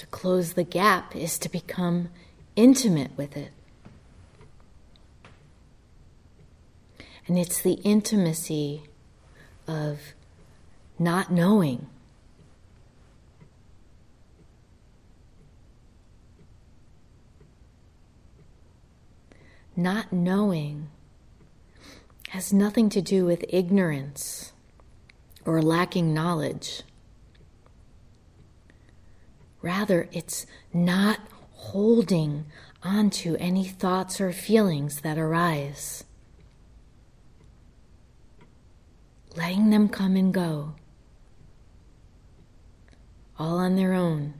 To 0.00 0.06
close 0.06 0.54
the 0.54 0.64
gap 0.64 1.14
is 1.14 1.38
to 1.40 1.50
become 1.50 2.08
intimate 2.56 3.10
with 3.18 3.36
it. 3.36 3.50
And 7.28 7.38
it's 7.38 7.60
the 7.60 7.74
intimacy 7.74 8.84
of 9.68 10.00
not 10.98 11.30
knowing. 11.30 11.86
Not 19.76 20.14
knowing 20.14 20.88
has 22.30 22.54
nothing 22.54 22.88
to 22.88 23.02
do 23.02 23.26
with 23.26 23.44
ignorance 23.50 24.54
or 25.44 25.60
lacking 25.60 26.14
knowledge. 26.14 26.84
Rather, 29.62 30.08
it's 30.12 30.46
not 30.72 31.20
holding 31.52 32.46
onto 32.82 33.36
any 33.36 33.64
thoughts 33.64 34.20
or 34.20 34.32
feelings 34.32 35.02
that 35.02 35.18
arise. 35.18 36.04
Letting 39.36 39.70
them 39.70 39.88
come 39.88 40.16
and 40.16 40.34
go, 40.34 40.74
all 43.38 43.58
on 43.58 43.76
their 43.76 43.92
own, 43.92 44.34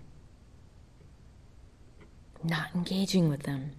not 2.42 2.74
engaging 2.74 3.28
with 3.28 3.44
them, 3.44 3.72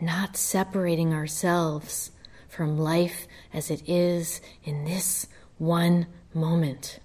not 0.00 0.36
separating 0.36 1.12
ourselves 1.12 2.12
from 2.48 2.78
life 2.78 3.26
as 3.52 3.70
it 3.70 3.88
is 3.88 4.40
in 4.64 4.84
this 4.84 5.26
one 5.56 6.06
moment. 6.32 7.00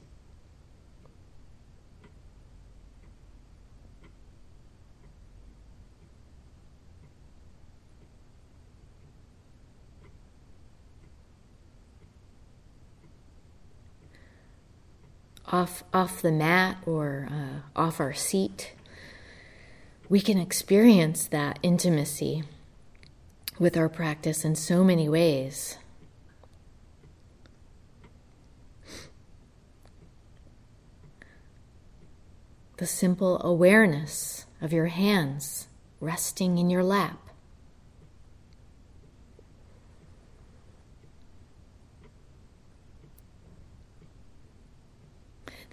Off, 15.47 15.84
off 15.93 16.21
the 16.21 16.32
mat 16.32 16.77
or 16.86 17.27
uh, 17.32 17.79
off 17.79 17.99
our 17.99 18.13
seat, 18.13 18.73
we 20.10 20.21
can 20.21 20.38
experience 20.38 21.27
that 21.27 21.60
intimacy 21.63 22.43
with 23.60 23.77
our 23.77 23.89
practice 23.89 24.43
in 24.43 24.56
so 24.56 24.84
many 24.84 25.08
ways. 25.08 25.77
The 32.77 32.86
simple 32.88 33.41
awareness 33.43 34.45
of 34.62 34.73
your 34.73 34.88
hands 34.88 35.67
resting 35.99 36.58
in 36.58 36.69
your 36.69 36.84
lap. 36.84 37.22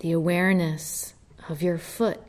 The 0.01 0.13
awareness 0.13 1.13
of 1.51 1.63
your 1.63 1.77
foot 1.77 2.21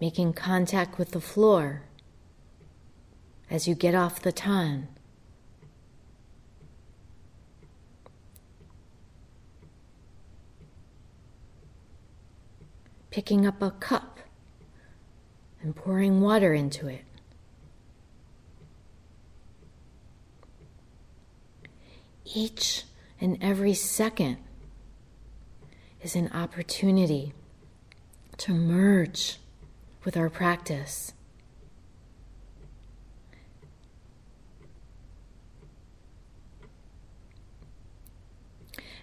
making 0.00 0.32
contact 0.32 0.98
with 0.98 1.10
the 1.10 1.20
floor 1.20 1.82
as 3.50 3.68
you 3.68 3.74
get 3.74 3.94
off 3.94 4.22
the 4.22 4.32
tan. 4.32 4.88
Picking 13.10 13.46
up 13.46 13.60
a 13.60 13.70
cup 13.70 14.18
and 15.60 15.76
pouring 15.76 16.22
water 16.22 16.54
into 16.54 16.88
it. 16.88 17.04
Each 22.24 22.84
and 23.20 23.36
every 23.42 23.74
second 23.74 24.38
is 26.02 26.16
an 26.16 26.30
opportunity 26.32 27.32
to 28.38 28.52
merge 28.52 29.38
with 30.04 30.16
our 30.16 30.28
practice. 30.28 31.12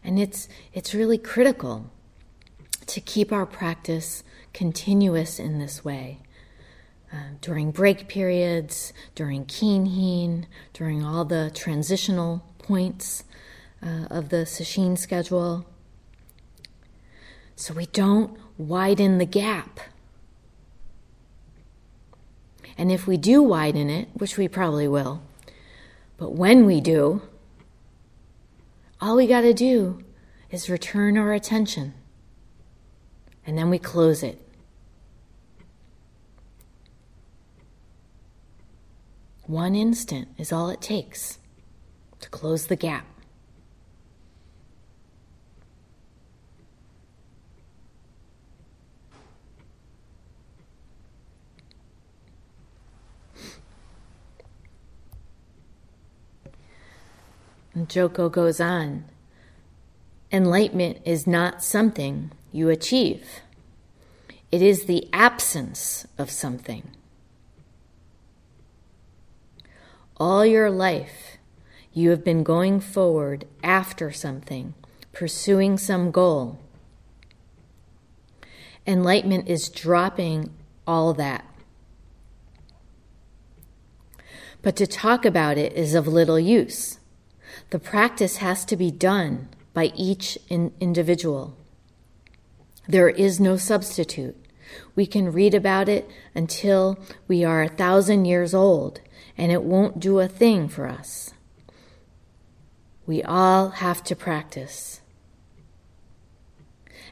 And 0.04 0.20
it's, 0.20 0.48
it's 0.74 0.94
really 0.94 1.18
critical 1.18 1.92
to 2.88 3.00
keep 3.02 3.32
our 3.32 3.46
practice 3.46 4.24
continuous 4.54 5.40
in 5.40 5.60
this 5.60 5.86
way. 5.86 6.20
Uh, 7.12 7.18
during 7.42 7.72
break 7.72 8.08
periods, 8.08 8.94
during 9.16 9.46
kinhin, 9.46 10.46
during 10.74 11.04
all 11.04 11.26
the 11.26 11.52
transitional 11.54 12.44
points 12.60 13.24
uh, 13.82 14.06
of 14.10 14.30
the 14.30 14.46
sesshin 14.46 14.98
schedule. 14.98 15.66
So 17.60 17.74
we 17.74 17.88
don't 17.88 18.40
widen 18.58 19.18
the 19.18 19.26
gap 19.26 19.82
and 22.80 22.94
if 22.94 23.06
we 23.06 23.18
do 23.18 23.44
widen 23.44 23.90
it, 23.90 24.08
which 24.14 24.38
we 24.38 24.48
probably 24.48 24.88
will, 24.88 25.22
but 26.16 26.32
when 26.32 26.66
we 26.66 26.80
do, 26.80 27.22
all 29.02 29.18
we 29.18 29.28
got 29.28 29.42
to 29.42 29.54
do 29.54 30.02
is 30.50 30.70
return 30.70 31.18
our 31.18 31.34
attention. 31.34 31.94
And 33.46 33.58
then 33.58 33.70
we 33.70 33.80
close 33.80 34.24
it. 34.24 34.40
One 39.44 39.76
instant 39.76 40.30
is 40.38 40.54
all 40.54 40.70
it 40.70 40.80
takes 40.80 41.38
to 42.22 42.30
close 42.30 42.68
the 42.68 42.78
gap. 42.78 43.06
And 57.80 57.88
Joko 57.88 58.28
goes 58.28 58.60
on 58.60 59.06
Enlightenment 60.34 60.98
is 61.06 61.26
not 61.26 61.64
something 61.64 62.30
you 62.52 62.68
achieve, 62.68 63.40
it 64.52 64.62
is 64.62 64.84
the 64.84 65.08
absence 65.14 66.06
of 66.18 66.30
something. 66.30 66.92
All 70.18 70.46
your 70.46 70.70
life, 70.70 71.38
you 71.94 72.10
have 72.10 72.22
been 72.22 72.44
going 72.44 72.82
forward 72.82 73.46
after 73.64 74.12
something, 74.12 74.74
pursuing 75.14 75.78
some 75.78 76.12
goal. 76.12 76.60
Enlightenment 78.86 79.48
is 79.48 79.70
dropping 79.70 80.50
all 80.86 81.14
that. 81.14 81.46
But 84.62 84.76
to 84.76 84.86
talk 84.86 85.24
about 85.24 85.58
it 85.58 85.72
is 85.72 85.94
of 85.94 86.10
little 86.10 86.38
use. 86.38 86.99
The 87.70 87.80
practice 87.80 88.38
has 88.38 88.66
to 88.66 88.76
be 88.76 88.90
done 88.90 89.50
by 89.74 89.92
each 89.96 90.38
in 90.50 90.74
individual. 90.80 91.56
There 92.88 93.10
is 93.10 93.40
no 93.40 93.58
substitute. 93.58 94.36
We 94.96 95.06
can 95.06 95.32
read 95.32 95.54
about 95.54 95.88
it 95.88 96.10
until 96.34 96.98
we 97.28 97.44
are 97.44 97.62
a 97.62 97.70
thousand 97.70 98.26
years 98.26 98.54
old, 98.56 99.02
and 99.38 99.52
it 99.52 99.64
won't 99.64 100.00
do 100.00 100.20
a 100.20 100.28
thing 100.28 100.68
for 100.68 100.88
us. 100.88 101.34
We 103.06 103.22
all 103.22 103.70
have 103.70 104.04
to 104.06 104.16
practice. 104.16 105.02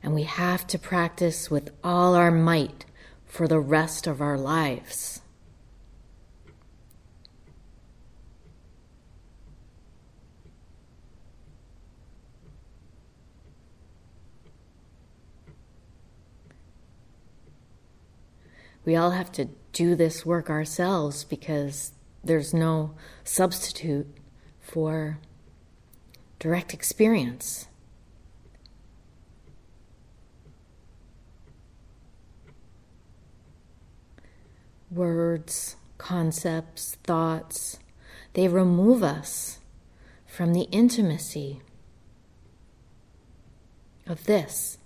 And 0.01 0.13
we 0.13 0.23
have 0.23 0.65
to 0.67 0.79
practice 0.79 1.51
with 1.51 1.71
all 1.83 2.15
our 2.15 2.31
might 2.31 2.85
for 3.25 3.47
the 3.47 3.59
rest 3.59 4.07
of 4.07 4.21
our 4.21 4.37
lives. 4.37 5.16
We 18.87 18.95
all 18.95 19.11
have 19.11 19.29
to 19.33 19.49
do 19.73 19.95
this 19.95 20.25
work 20.25 20.49
ourselves 20.49 21.25
because 21.25 21.91
there's 22.23 22.53
no 22.53 22.95
substitute 23.25 24.07
for 24.61 25.19
direct 26.39 26.73
experience. 26.73 27.67
Words, 34.89 35.75
concepts, 35.97 36.95
thoughts, 37.03 37.79
they 38.35 38.47
remove 38.47 39.03
us 39.03 39.59
from 40.25 40.53
the 40.53 40.69
intimacy 40.71 41.59
of 44.07 44.23
this. 44.23 44.76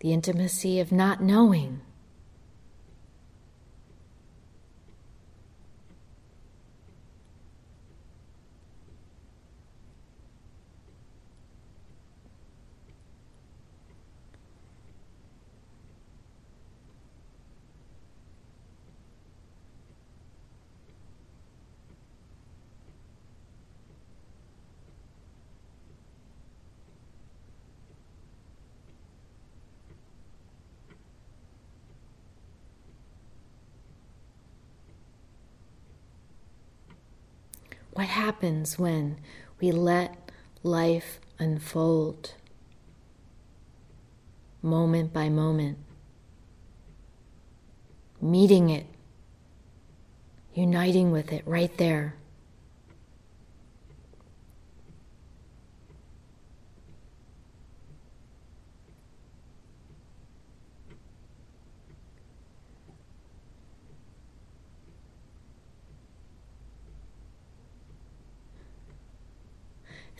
The 0.00 0.12
intimacy 0.14 0.80
of 0.80 0.90
not 0.90 1.22
knowing. 1.22 1.80
What 38.00 38.08
happens 38.08 38.78
when 38.78 39.18
we 39.60 39.72
let 39.72 40.32
life 40.62 41.20
unfold 41.38 42.32
moment 44.62 45.12
by 45.12 45.28
moment? 45.28 45.76
Meeting 48.18 48.70
it, 48.70 48.86
uniting 50.54 51.12
with 51.12 51.30
it 51.30 51.42
right 51.46 51.76
there. 51.76 52.14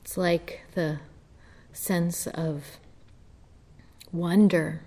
It's 0.03 0.17
like 0.17 0.63
the 0.75 1.01
sense 1.73 2.27
of 2.27 2.79
wonder 4.13 4.83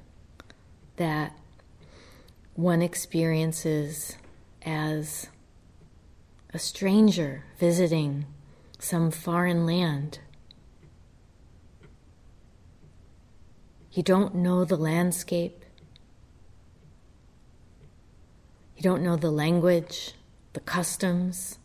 that 0.98 1.38
one 2.56 2.82
experiences 2.82 4.18
as 4.66 5.28
a 6.54 6.60
stranger 6.60 7.46
visiting 7.58 8.26
some 8.80 9.12
foreign 9.12 9.66
land. 9.66 10.20
You 13.92 14.04
don't 14.04 14.36
know 14.36 14.66
the 14.66 14.76
landscape. 14.76 15.64
You 18.76 18.84
don't 18.84 19.04
know 19.04 19.16
the 19.16 19.32
language, 19.32 20.14
the 20.54 20.60
customs. 20.60 21.60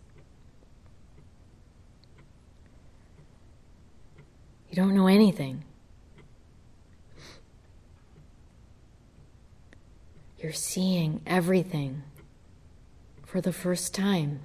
You 4.78 4.84
don't 4.84 4.94
know 4.94 5.08
anything. 5.08 5.64
You're 10.38 10.52
seeing 10.52 11.20
everything 11.26 12.04
for 13.26 13.40
the 13.40 13.52
first 13.52 13.92
time. 13.92 14.42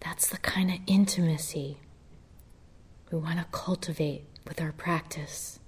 That's 0.00 0.28
the 0.28 0.38
kind 0.38 0.72
of 0.72 0.80
intimacy 0.88 1.78
we 3.12 3.18
want 3.18 3.38
to 3.38 3.46
cultivate 3.52 4.24
with 4.48 4.60
our 4.60 4.72
practice. 4.72 5.60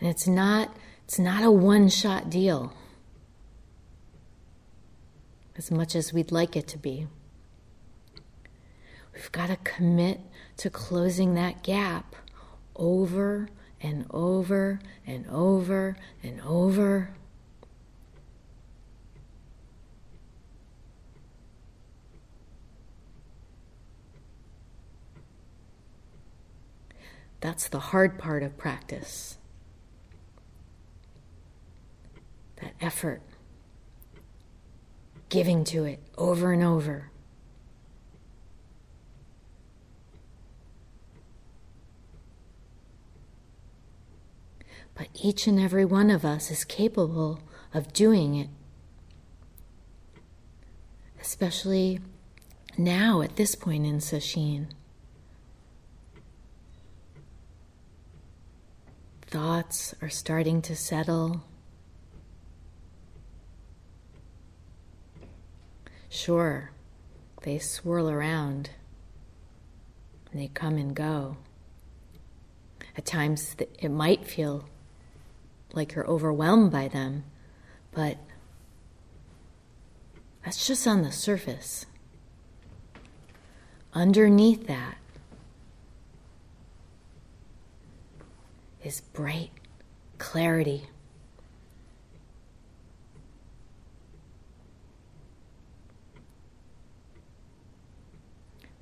And 0.00 0.08
it's 0.08 0.26
not 0.26 0.76
it's 1.04 1.18
not 1.18 1.44
a 1.44 1.50
one-shot 1.50 2.28
deal. 2.28 2.72
As 5.56 5.70
much 5.70 5.94
as 5.94 6.12
we'd 6.12 6.32
like 6.32 6.56
it 6.56 6.66
to 6.68 6.78
be. 6.78 7.06
We've 9.14 9.32
got 9.32 9.46
to 9.46 9.56
commit 9.56 10.20
to 10.58 10.68
closing 10.68 11.34
that 11.34 11.62
gap 11.62 12.16
over 12.74 13.48
and 13.80 14.04
over 14.10 14.80
and 15.06 15.26
over 15.28 15.96
and 16.22 16.40
over. 16.42 17.14
That's 27.40 27.68
the 27.68 27.78
hard 27.78 28.18
part 28.18 28.42
of 28.42 28.58
practice. 28.58 29.38
That 32.62 32.72
effort, 32.80 33.22
giving 35.28 35.64
to 35.64 35.84
it 35.84 36.00
over 36.16 36.52
and 36.52 36.62
over. 36.62 37.10
But 44.94 45.08
each 45.12 45.46
and 45.46 45.60
every 45.60 45.84
one 45.84 46.10
of 46.10 46.24
us 46.24 46.50
is 46.50 46.64
capable 46.64 47.40
of 47.74 47.92
doing 47.92 48.34
it. 48.34 48.48
Especially 51.20 52.00
now 52.78 53.20
at 53.20 53.36
this 53.36 53.54
point 53.54 53.84
in 53.84 53.98
Sesshin. 53.98 54.68
Thoughts 59.26 59.94
are 60.00 60.08
starting 60.08 60.62
to 60.62 60.74
settle. 60.74 61.44
Sure, 66.16 66.70
they 67.42 67.58
swirl 67.58 68.08
around 68.08 68.70
and 70.32 70.40
they 70.40 70.48
come 70.48 70.78
and 70.78 70.96
go. 70.96 71.36
At 72.96 73.04
times, 73.04 73.54
it 73.58 73.90
might 73.90 74.26
feel 74.26 74.64
like 75.74 75.94
you're 75.94 76.08
overwhelmed 76.08 76.72
by 76.72 76.88
them, 76.88 77.24
but 77.92 78.16
that's 80.42 80.66
just 80.66 80.86
on 80.86 81.02
the 81.02 81.12
surface. 81.12 81.84
Underneath 83.92 84.66
that 84.68 84.96
is 88.82 89.02
bright 89.02 89.50
clarity. 90.16 90.88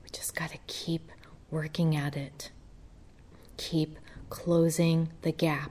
We 0.03 0.11
just 0.12 0.35
got 0.37 0.51
to 0.51 0.59
keep 0.66 1.11
working 1.55 1.95
at 1.95 2.17
it, 2.17 2.51
keep 3.57 3.99
closing 4.29 5.09
the 5.23 5.33
gap. 5.33 5.71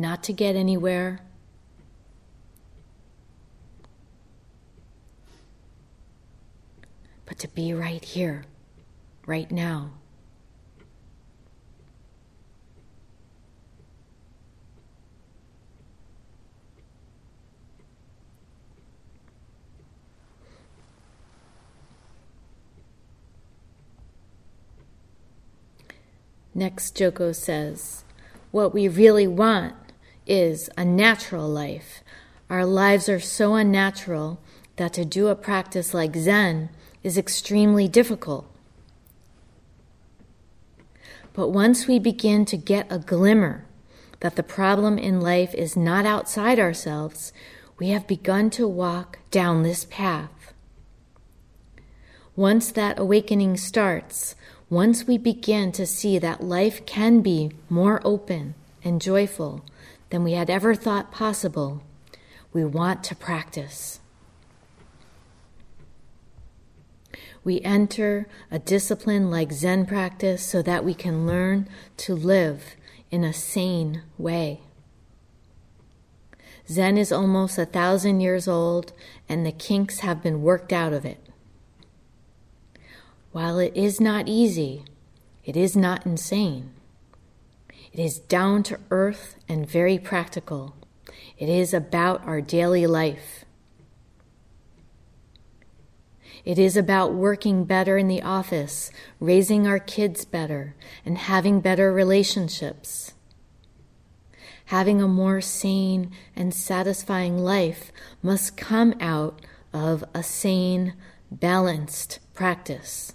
not 0.00 0.22
to 0.24 0.32
get 0.32 0.56
anywhere. 0.56 1.20
But 7.26 7.38
to 7.40 7.48
be 7.48 7.72
right 7.74 8.04
here, 8.04 8.44
right 9.26 9.50
now. 9.50 9.92
Next, 26.60 26.94
Joko 26.94 27.32
says, 27.32 28.04
What 28.50 28.74
we 28.74 28.86
really 28.86 29.26
want 29.26 29.72
is 30.26 30.68
a 30.76 30.84
natural 30.84 31.48
life. 31.48 32.02
Our 32.50 32.66
lives 32.66 33.08
are 33.08 33.18
so 33.18 33.54
unnatural 33.54 34.38
that 34.76 34.92
to 34.92 35.06
do 35.06 35.28
a 35.28 35.34
practice 35.34 35.94
like 35.94 36.14
Zen 36.14 36.68
is 37.02 37.16
extremely 37.16 37.88
difficult. 37.88 38.46
But 41.32 41.48
once 41.48 41.86
we 41.86 41.98
begin 41.98 42.44
to 42.44 42.58
get 42.58 42.92
a 42.92 42.98
glimmer 42.98 43.64
that 44.20 44.36
the 44.36 44.42
problem 44.42 44.98
in 44.98 45.18
life 45.18 45.54
is 45.54 45.78
not 45.78 46.04
outside 46.04 46.58
ourselves, 46.58 47.32
we 47.78 47.88
have 47.88 48.06
begun 48.06 48.50
to 48.50 48.68
walk 48.68 49.18
down 49.30 49.62
this 49.62 49.86
path. 49.86 50.52
Once 52.36 52.70
that 52.70 52.98
awakening 52.98 53.56
starts, 53.56 54.34
once 54.70 55.06
we 55.06 55.18
begin 55.18 55.72
to 55.72 55.84
see 55.84 56.18
that 56.18 56.42
life 56.42 56.86
can 56.86 57.20
be 57.20 57.50
more 57.68 58.00
open 58.04 58.54
and 58.82 59.02
joyful, 59.02 59.62
than 60.10 60.24
we 60.24 60.32
had 60.32 60.50
ever 60.50 60.74
thought 60.74 61.12
possible, 61.12 61.82
we 62.52 62.64
want 62.64 63.02
to 63.04 63.14
practice. 63.14 64.00
We 67.42 67.60
enter 67.62 68.28
a 68.50 68.58
discipline 68.58 69.30
like 69.30 69.52
Zen 69.52 69.86
practice 69.86 70.44
so 70.44 70.60
that 70.62 70.84
we 70.84 70.94
can 70.94 71.26
learn 71.26 71.68
to 71.98 72.14
live 72.14 72.74
in 73.10 73.24
a 73.24 73.32
sane 73.32 74.02
way. 74.18 74.60
Zen 76.68 76.98
is 76.98 77.10
almost 77.10 77.58
a 77.58 77.64
thousand 77.64 78.20
years 78.20 78.46
old, 78.46 78.92
and 79.28 79.46
the 79.46 79.52
kinks 79.52 80.00
have 80.00 80.22
been 80.22 80.42
worked 80.42 80.72
out 80.72 80.92
of 80.92 81.04
it. 81.04 81.29
While 83.32 83.60
it 83.60 83.76
is 83.76 84.00
not 84.00 84.28
easy, 84.28 84.84
it 85.44 85.56
is 85.56 85.76
not 85.76 86.04
insane. 86.04 86.72
It 87.92 88.00
is 88.00 88.18
down 88.18 88.64
to 88.64 88.80
earth 88.90 89.36
and 89.48 89.68
very 89.68 89.98
practical. 89.98 90.74
It 91.38 91.48
is 91.48 91.72
about 91.72 92.24
our 92.26 92.40
daily 92.40 92.86
life. 92.86 93.44
It 96.44 96.58
is 96.58 96.76
about 96.76 97.14
working 97.14 97.64
better 97.64 97.98
in 97.98 98.08
the 98.08 98.22
office, 98.22 98.90
raising 99.20 99.66
our 99.66 99.78
kids 99.78 100.24
better, 100.24 100.74
and 101.04 101.16
having 101.16 101.60
better 101.60 101.92
relationships. 101.92 103.12
Having 104.66 105.02
a 105.02 105.08
more 105.08 105.40
sane 105.40 106.10
and 106.34 106.54
satisfying 106.54 107.38
life 107.38 107.92
must 108.22 108.56
come 108.56 108.94
out 109.00 109.40
of 109.72 110.04
a 110.14 110.22
sane, 110.22 110.94
balanced 111.30 112.18
practice. 112.34 113.12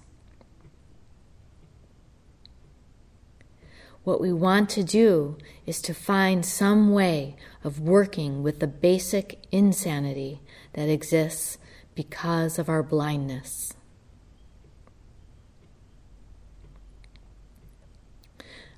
What 4.05 4.21
we 4.21 4.31
want 4.31 4.69
to 4.69 4.83
do 4.83 5.35
is 5.65 5.81
to 5.81 5.93
find 5.95 6.45
some 6.45 6.93
way 6.93 7.35
of 7.63 7.79
working 7.79 8.43
with 8.43 8.59
the 8.59 8.67
basic 8.67 9.39
insanity 9.51 10.41
that 10.73 10.89
exists 10.89 11.57
because 11.95 12.59
of 12.59 12.69
our 12.69 12.83
blindness. 12.83 13.73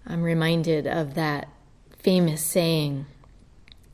I'm 0.05 0.23
reminded 0.23 0.88
of 0.88 1.15
that 1.15 1.49
famous 1.99 2.41
saying 2.41 3.05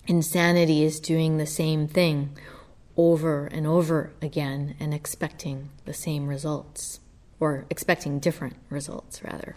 insanity 0.05 0.83
is 0.83 0.99
doing 0.99 1.37
the 1.37 1.47
same 1.47 1.87
thing 1.87 2.37
over 2.95 3.47
and 3.47 3.65
over 3.65 4.13
again 4.21 4.75
and 4.79 4.93
expecting 4.93 5.71
the 5.85 5.95
same 5.95 6.27
results, 6.27 6.99
or 7.39 7.65
expecting 7.71 8.19
different 8.19 8.55
results, 8.69 9.23
rather. 9.23 9.55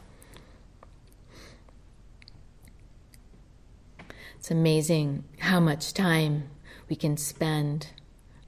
It's 4.47 4.53
amazing 4.53 5.24
how 5.40 5.59
much 5.59 5.92
time 5.92 6.51
we 6.88 6.94
can 6.94 7.16
spend 7.16 7.88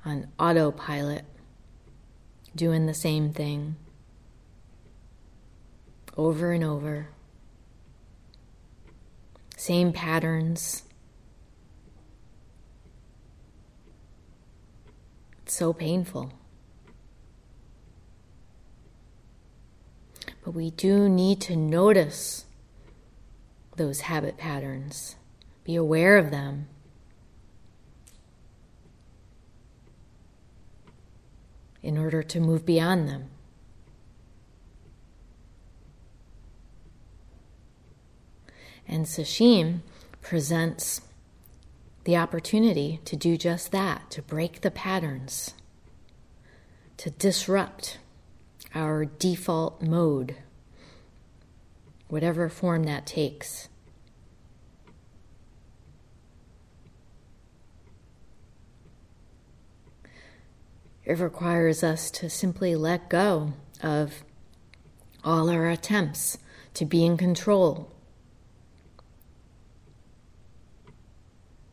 on 0.04 0.28
autopilot 0.38 1.24
doing 2.54 2.86
the 2.86 2.94
same 2.94 3.32
thing 3.32 3.74
over 6.16 6.52
and 6.52 6.62
over 6.62 7.08
same 9.56 9.92
patterns. 9.92 10.84
It's 15.42 15.54
so 15.54 15.72
painful. 15.72 16.32
But 20.44 20.52
we 20.52 20.70
do 20.70 21.08
need 21.08 21.40
to 21.40 21.56
notice 21.56 22.44
those 23.74 24.02
habit 24.02 24.36
patterns, 24.36 25.16
be 25.68 25.76
aware 25.76 26.16
of 26.16 26.30
them. 26.30 26.66
In 31.82 31.98
order 31.98 32.22
to 32.22 32.40
move 32.40 32.64
beyond 32.64 33.06
them. 33.06 33.28
And 38.86 39.04
Sesshin 39.04 39.80
presents 40.22 41.02
the 42.04 42.16
opportunity 42.16 43.00
to 43.04 43.14
do 43.14 43.36
just 43.36 43.70
that, 43.70 44.10
to 44.12 44.22
break 44.22 44.62
the 44.62 44.70
patterns, 44.70 45.52
to 46.96 47.10
disrupt 47.10 47.98
our 48.74 49.04
default 49.04 49.82
mode, 49.82 50.36
whatever 52.08 52.48
form 52.48 52.84
that 52.84 53.04
takes. 53.04 53.67
It 61.08 61.18
requires 61.18 61.82
us 61.82 62.08
to 62.12 62.30
simply 62.30 62.76
let 62.76 63.10
go 63.10 63.54
of 63.82 64.22
all 65.24 65.50
our 65.50 65.68
attempts 65.68 66.38
to 66.74 66.84
be 66.84 67.04
in 67.04 67.16
control 67.16 67.90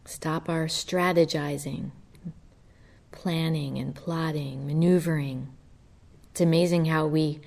Stop 0.07 0.49
our 0.49 0.67
strategizing, 0.67 1.89
planning 3.11 3.79
and 3.79 3.95
plotting, 3.95 4.67
maneuvering. 4.67 5.49
It's 6.29 6.41
amazing 6.41 6.85
how 6.85 7.07
we, 7.07 7.41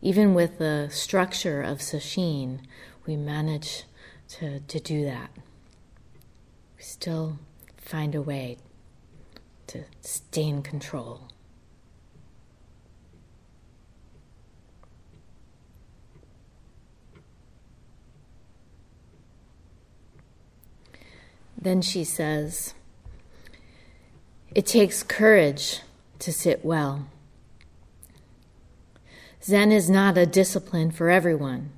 even 0.00 0.32
with 0.32 0.58
the 0.58 0.88
structure 0.90 1.60
of 1.60 1.78
Sesshin, 1.78 2.60
we 3.06 3.16
manage 3.16 3.84
to, 4.28 4.60
to 4.60 4.78
do 4.78 5.04
that. 5.04 5.30
We 6.76 6.84
still 6.84 7.40
find 7.76 8.14
a 8.14 8.22
way 8.22 8.58
to 9.68 9.84
stay 10.00 10.44
in 10.44 10.62
control. 10.62 11.28
Then 21.66 21.82
she 21.82 22.04
says, 22.04 22.74
It 24.54 24.66
takes 24.66 25.02
courage 25.02 25.80
to 26.20 26.32
sit 26.32 26.64
well. 26.64 27.08
Zen 29.42 29.72
is 29.72 29.88
not 29.88 30.18
a 30.18 30.26
discipline 30.26 30.90
for 30.90 31.10
everyone. 31.10 31.70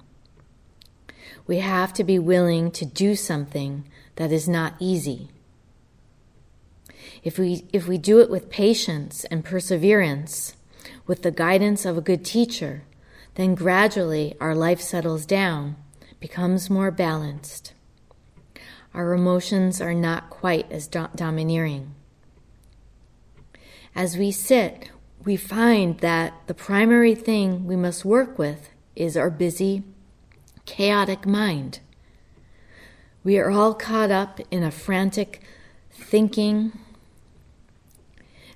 We 1.47 1.59
have 1.59 1.93
to 1.95 2.05
be 2.05 2.18
willing 2.18 2.70
to 2.72 2.84
do 2.84 3.14
something 3.14 3.84
that 4.16 4.32
is 4.32 4.49
not 4.49 4.74
easy. 4.78 5.30
If 7.23 7.39
we, 7.39 7.64
if 7.73 7.89
we 7.89 7.99
do 7.99 8.21
it 8.21 8.31
with 8.31 8.51
patience 8.51 9.25
and 9.25 9.45
perseverance, 9.45 10.55
with 11.07 11.23
the 11.23 11.31
guidance 11.31 11.85
of 11.85 11.97
a 11.97 12.03
good 12.03 12.25
teacher, 12.25 12.83
then 13.35 13.55
gradually 13.55 14.37
our 14.41 14.55
life 14.55 14.81
settles 14.81 15.27
down, 15.27 15.77
becomes 16.21 16.69
more 16.69 16.91
balanced 16.91 17.73
our 18.95 19.12
emotions 19.12 19.81
are 19.81 19.95
not 19.95 20.31
quite 20.31 20.71
as 20.73 20.87
do- 20.87 21.09
domineering. 21.14 21.95
As 23.95 24.16
we 24.16 24.31
sit, 24.31 24.91
we 25.25 25.37
find 25.37 25.99
that 25.99 26.35
the 26.47 26.55
primary 26.55 27.14
thing 27.14 27.64
we 27.64 27.77
must 27.77 28.05
work 28.05 28.39
with 28.39 28.71
is 28.97 29.16
our 29.16 29.31
busy, 29.31 29.83
chaotic 30.64 31.27
mind. 31.27 31.81
We 33.25 33.39
are 33.39 33.51
all 33.51 33.75
caught 33.75 34.11
up 34.11 34.41
in 34.51 34.62
a 34.62 34.71
frantic 34.71 35.43
thinking, 35.91 36.73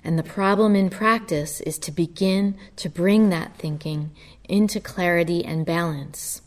and 0.03 0.19
the 0.19 0.23
problem 0.23 0.75
in 0.75 0.89
practice 0.89 1.61
is 1.61 1.77
to 1.79 1.91
begin 1.91 2.57
to 2.75 2.89
bring 2.89 3.29
that 3.29 3.55
thinking 3.55 4.11
into 4.49 4.79
clarity 4.79 5.43
and 5.45 5.65
balance. 5.65 6.41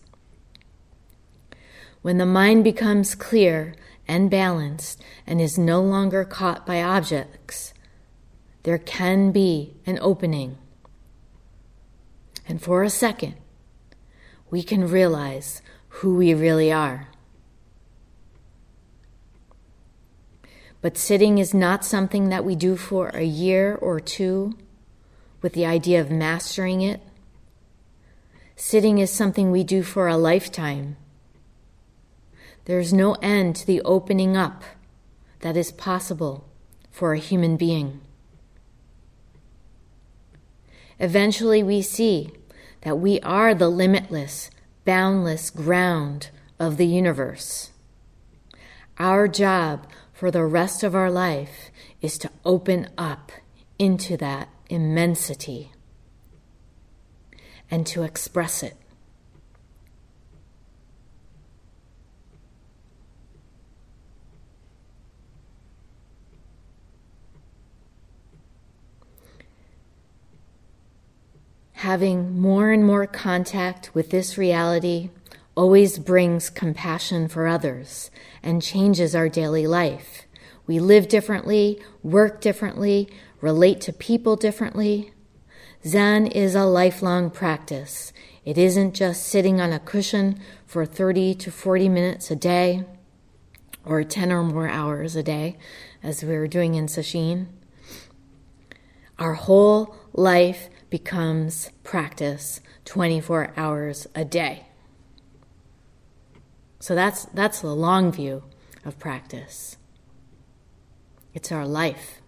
When 2.02 2.18
the 2.18 2.26
mind 2.26 2.64
becomes 2.64 3.14
clear 3.14 3.74
and 4.06 4.30
balanced 4.30 5.02
and 5.26 5.40
is 5.40 5.58
no 5.58 5.80
longer 5.80 6.24
caught 6.24 6.66
by 6.66 6.82
objects, 6.82 7.72
there 8.62 8.78
can 8.78 9.32
be 9.32 9.74
an 9.86 9.98
opening. 10.00 10.58
And 12.46 12.62
for 12.62 12.82
a 12.82 12.90
second, 12.90 13.34
we 14.50 14.62
can 14.62 14.88
realize 14.88 15.62
who 15.88 16.16
we 16.16 16.34
really 16.34 16.70
are. 16.70 17.08
But 20.80 20.96
sitting 20.96 21.38
is 21.38 21.54
not 21.54 21.84
something 21.84 22.28
that 22.28 22.44
we 22.44 22.54
do 22.54 22.76
for 22.76 23.08
a 23.08 23.24
year 23.24 23.74
or 23.74 24.00
two 24.00 24.56
with 25.42 25.52
the 25.52 25.66
idea 25.66 26.00
of 26.00 26.10
mastering 26.10 26.80
it. 26.80 27.00
Sitting 28.54 28.98
is 28.98 29.10
something 29.10 29.50
we 29.50 29.64
do 29.64 29.82
for 29.82 30.08
a 30.08 30.16
lifetime 30.16 30.96
there's 32.66 32.92
no 32.92 33.14
end 33.22 33.54
to 33.56 33.66
the 33.66 33.80
opening 33.82 34.36
up 34.36 34.64
that 35.40 35.56
is 35.56 35.70
possible 35.70 36.48
for 36.90 37.12
a 37.12 37.18
human 37.18 37.56
being. 37.56 38.00
Eventually, 40.98 41.62
we 41.62 41.80
see 41.80 42.32
that 42.80 42.98
we 42.98 43.20
are 43.20 43.54
the 43.54 43.68
limitless, 43.68 44.50
boundless 44.84 45.50
ground 45.50 46.30
of 46.58 46.76
the 46.76 46.86
universe. 46.86 47.70
Our 48.98 49.28
job 49.28 49.86
for 50.16 50.30
the 50.30 50.46
rest 50.46 50.82
of 50.82 50.94
our 50.94 51.10
life 51.10 51.70
is 52.00 52.16
to 52.16 52.30
open 52.42 52.88
up 52.96 53.30
into 53.78 54.16
that 54.16 54.48
immensity 54.70 55.70
and 57.70 57.86
to 57.86 58.02
express 58.02 58.62
it. 58.62 58.76
having 71.80 72.40
more 72.40 72.72
and 72.72 72.84
more 72.84 73.06
contact 73.06 73.94
with 73.94 74.10
this 74.10 74.36
reality 74.36 75.08
always 75.56 75.98
brings 75.98 76.50
compassion 76.50 77.26
for 77.26 77.46
others 77.46 78.10
and 78.42 78.62
changes 78.62 79.14
our 79.14 79.28
daily 79.28 79.66
life. 79.66 80.26
We 80.66 80.78
live 80.78 81.08
differently, 81.08 81.80
work 82.02 82.40
differently, 82.40 83.08
relate 83.40 83.80
to 83.82 83.92
people 83.92 84.36
differently. 84.36 85.12
Zen 85.84 86.26
is 86.26 86.54
a 86.54 86.64
lifelong 86.64 87.30
practice. 87.30 88.12
It 88.44 88.58
isn't 88.58 88.94
just 88.94 89.26
sitting 89.26 89.60
on 89.60 89.72
a 89.72 89.78
cushion 89.78 90.38
for 90.66 90.84
30 90.84 91.34
to 91.36 91.50
40 91.50 91.88
minutes 91.88 92.30
a 92.30 92.36
day 92.36 92.84
or 93.84 94.02
10 94.04 94.32
or 94.32 94.42
more 94.42 94.68
hours 94.68 95.16
a 95.16 95.22
day, 95.22 95.56
as 96.02 96.22
we 96.22 96.36
were 96.36 96.48
doing 96.48 96.74
in 96.74 96.86
Sesshin. 96.86 97.46
Our 99.18 99.34
whole 99.34 99.96
life 100.12 100.68
becomes 100.90 101.70
practice 101.84 102.60
24 102.84 103.52
hours 103.56 104.06
a 104.14 104.24
day. 104.24 104.66
So 106.86 106.94
that's, 106.94 107.24
that's 107.34 107.60
the 107.60 107.74
long 107.74 108.12
view 108.12 108.44
of 108.84 108.98
practice. 108.98 109.76
It's 111.34 111.50
our 111.50 111.66
life. 111.66 112.20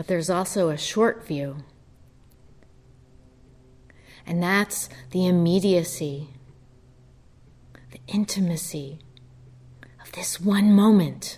but 0.00 0.06
there's 0.06 0.30
also 0.30 0.70
a 0.70 0.78
short 0.78 1.26
view. 1.26 1.58
And 4.26 4.42
that's 4.42 4.88
the 5.10 5.26
immediacy, 5.26 6.28
the 7.90 8.00
intimacy 8.06 9.00
of 10.02 10.10
this 10.12 10.40
one 10.40 10.72
moment. 10.72 11.36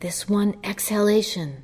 This 0.00 0.26
one 0.26 0.56
exhalation. 0.64 1.62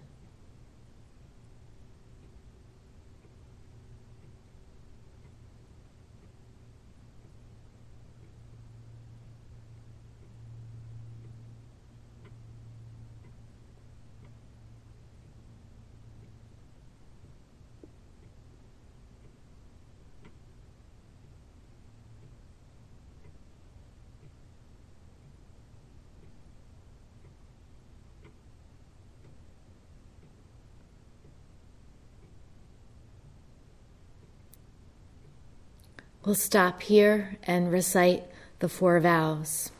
We'll 36.26 36.34
stop 36.34 36.82
here 36.82 37.38
and 37.44 37.70
recite 37.70 38.24
the 38.58 38.68
four 38.68 38.98
vows. 38.98 39.70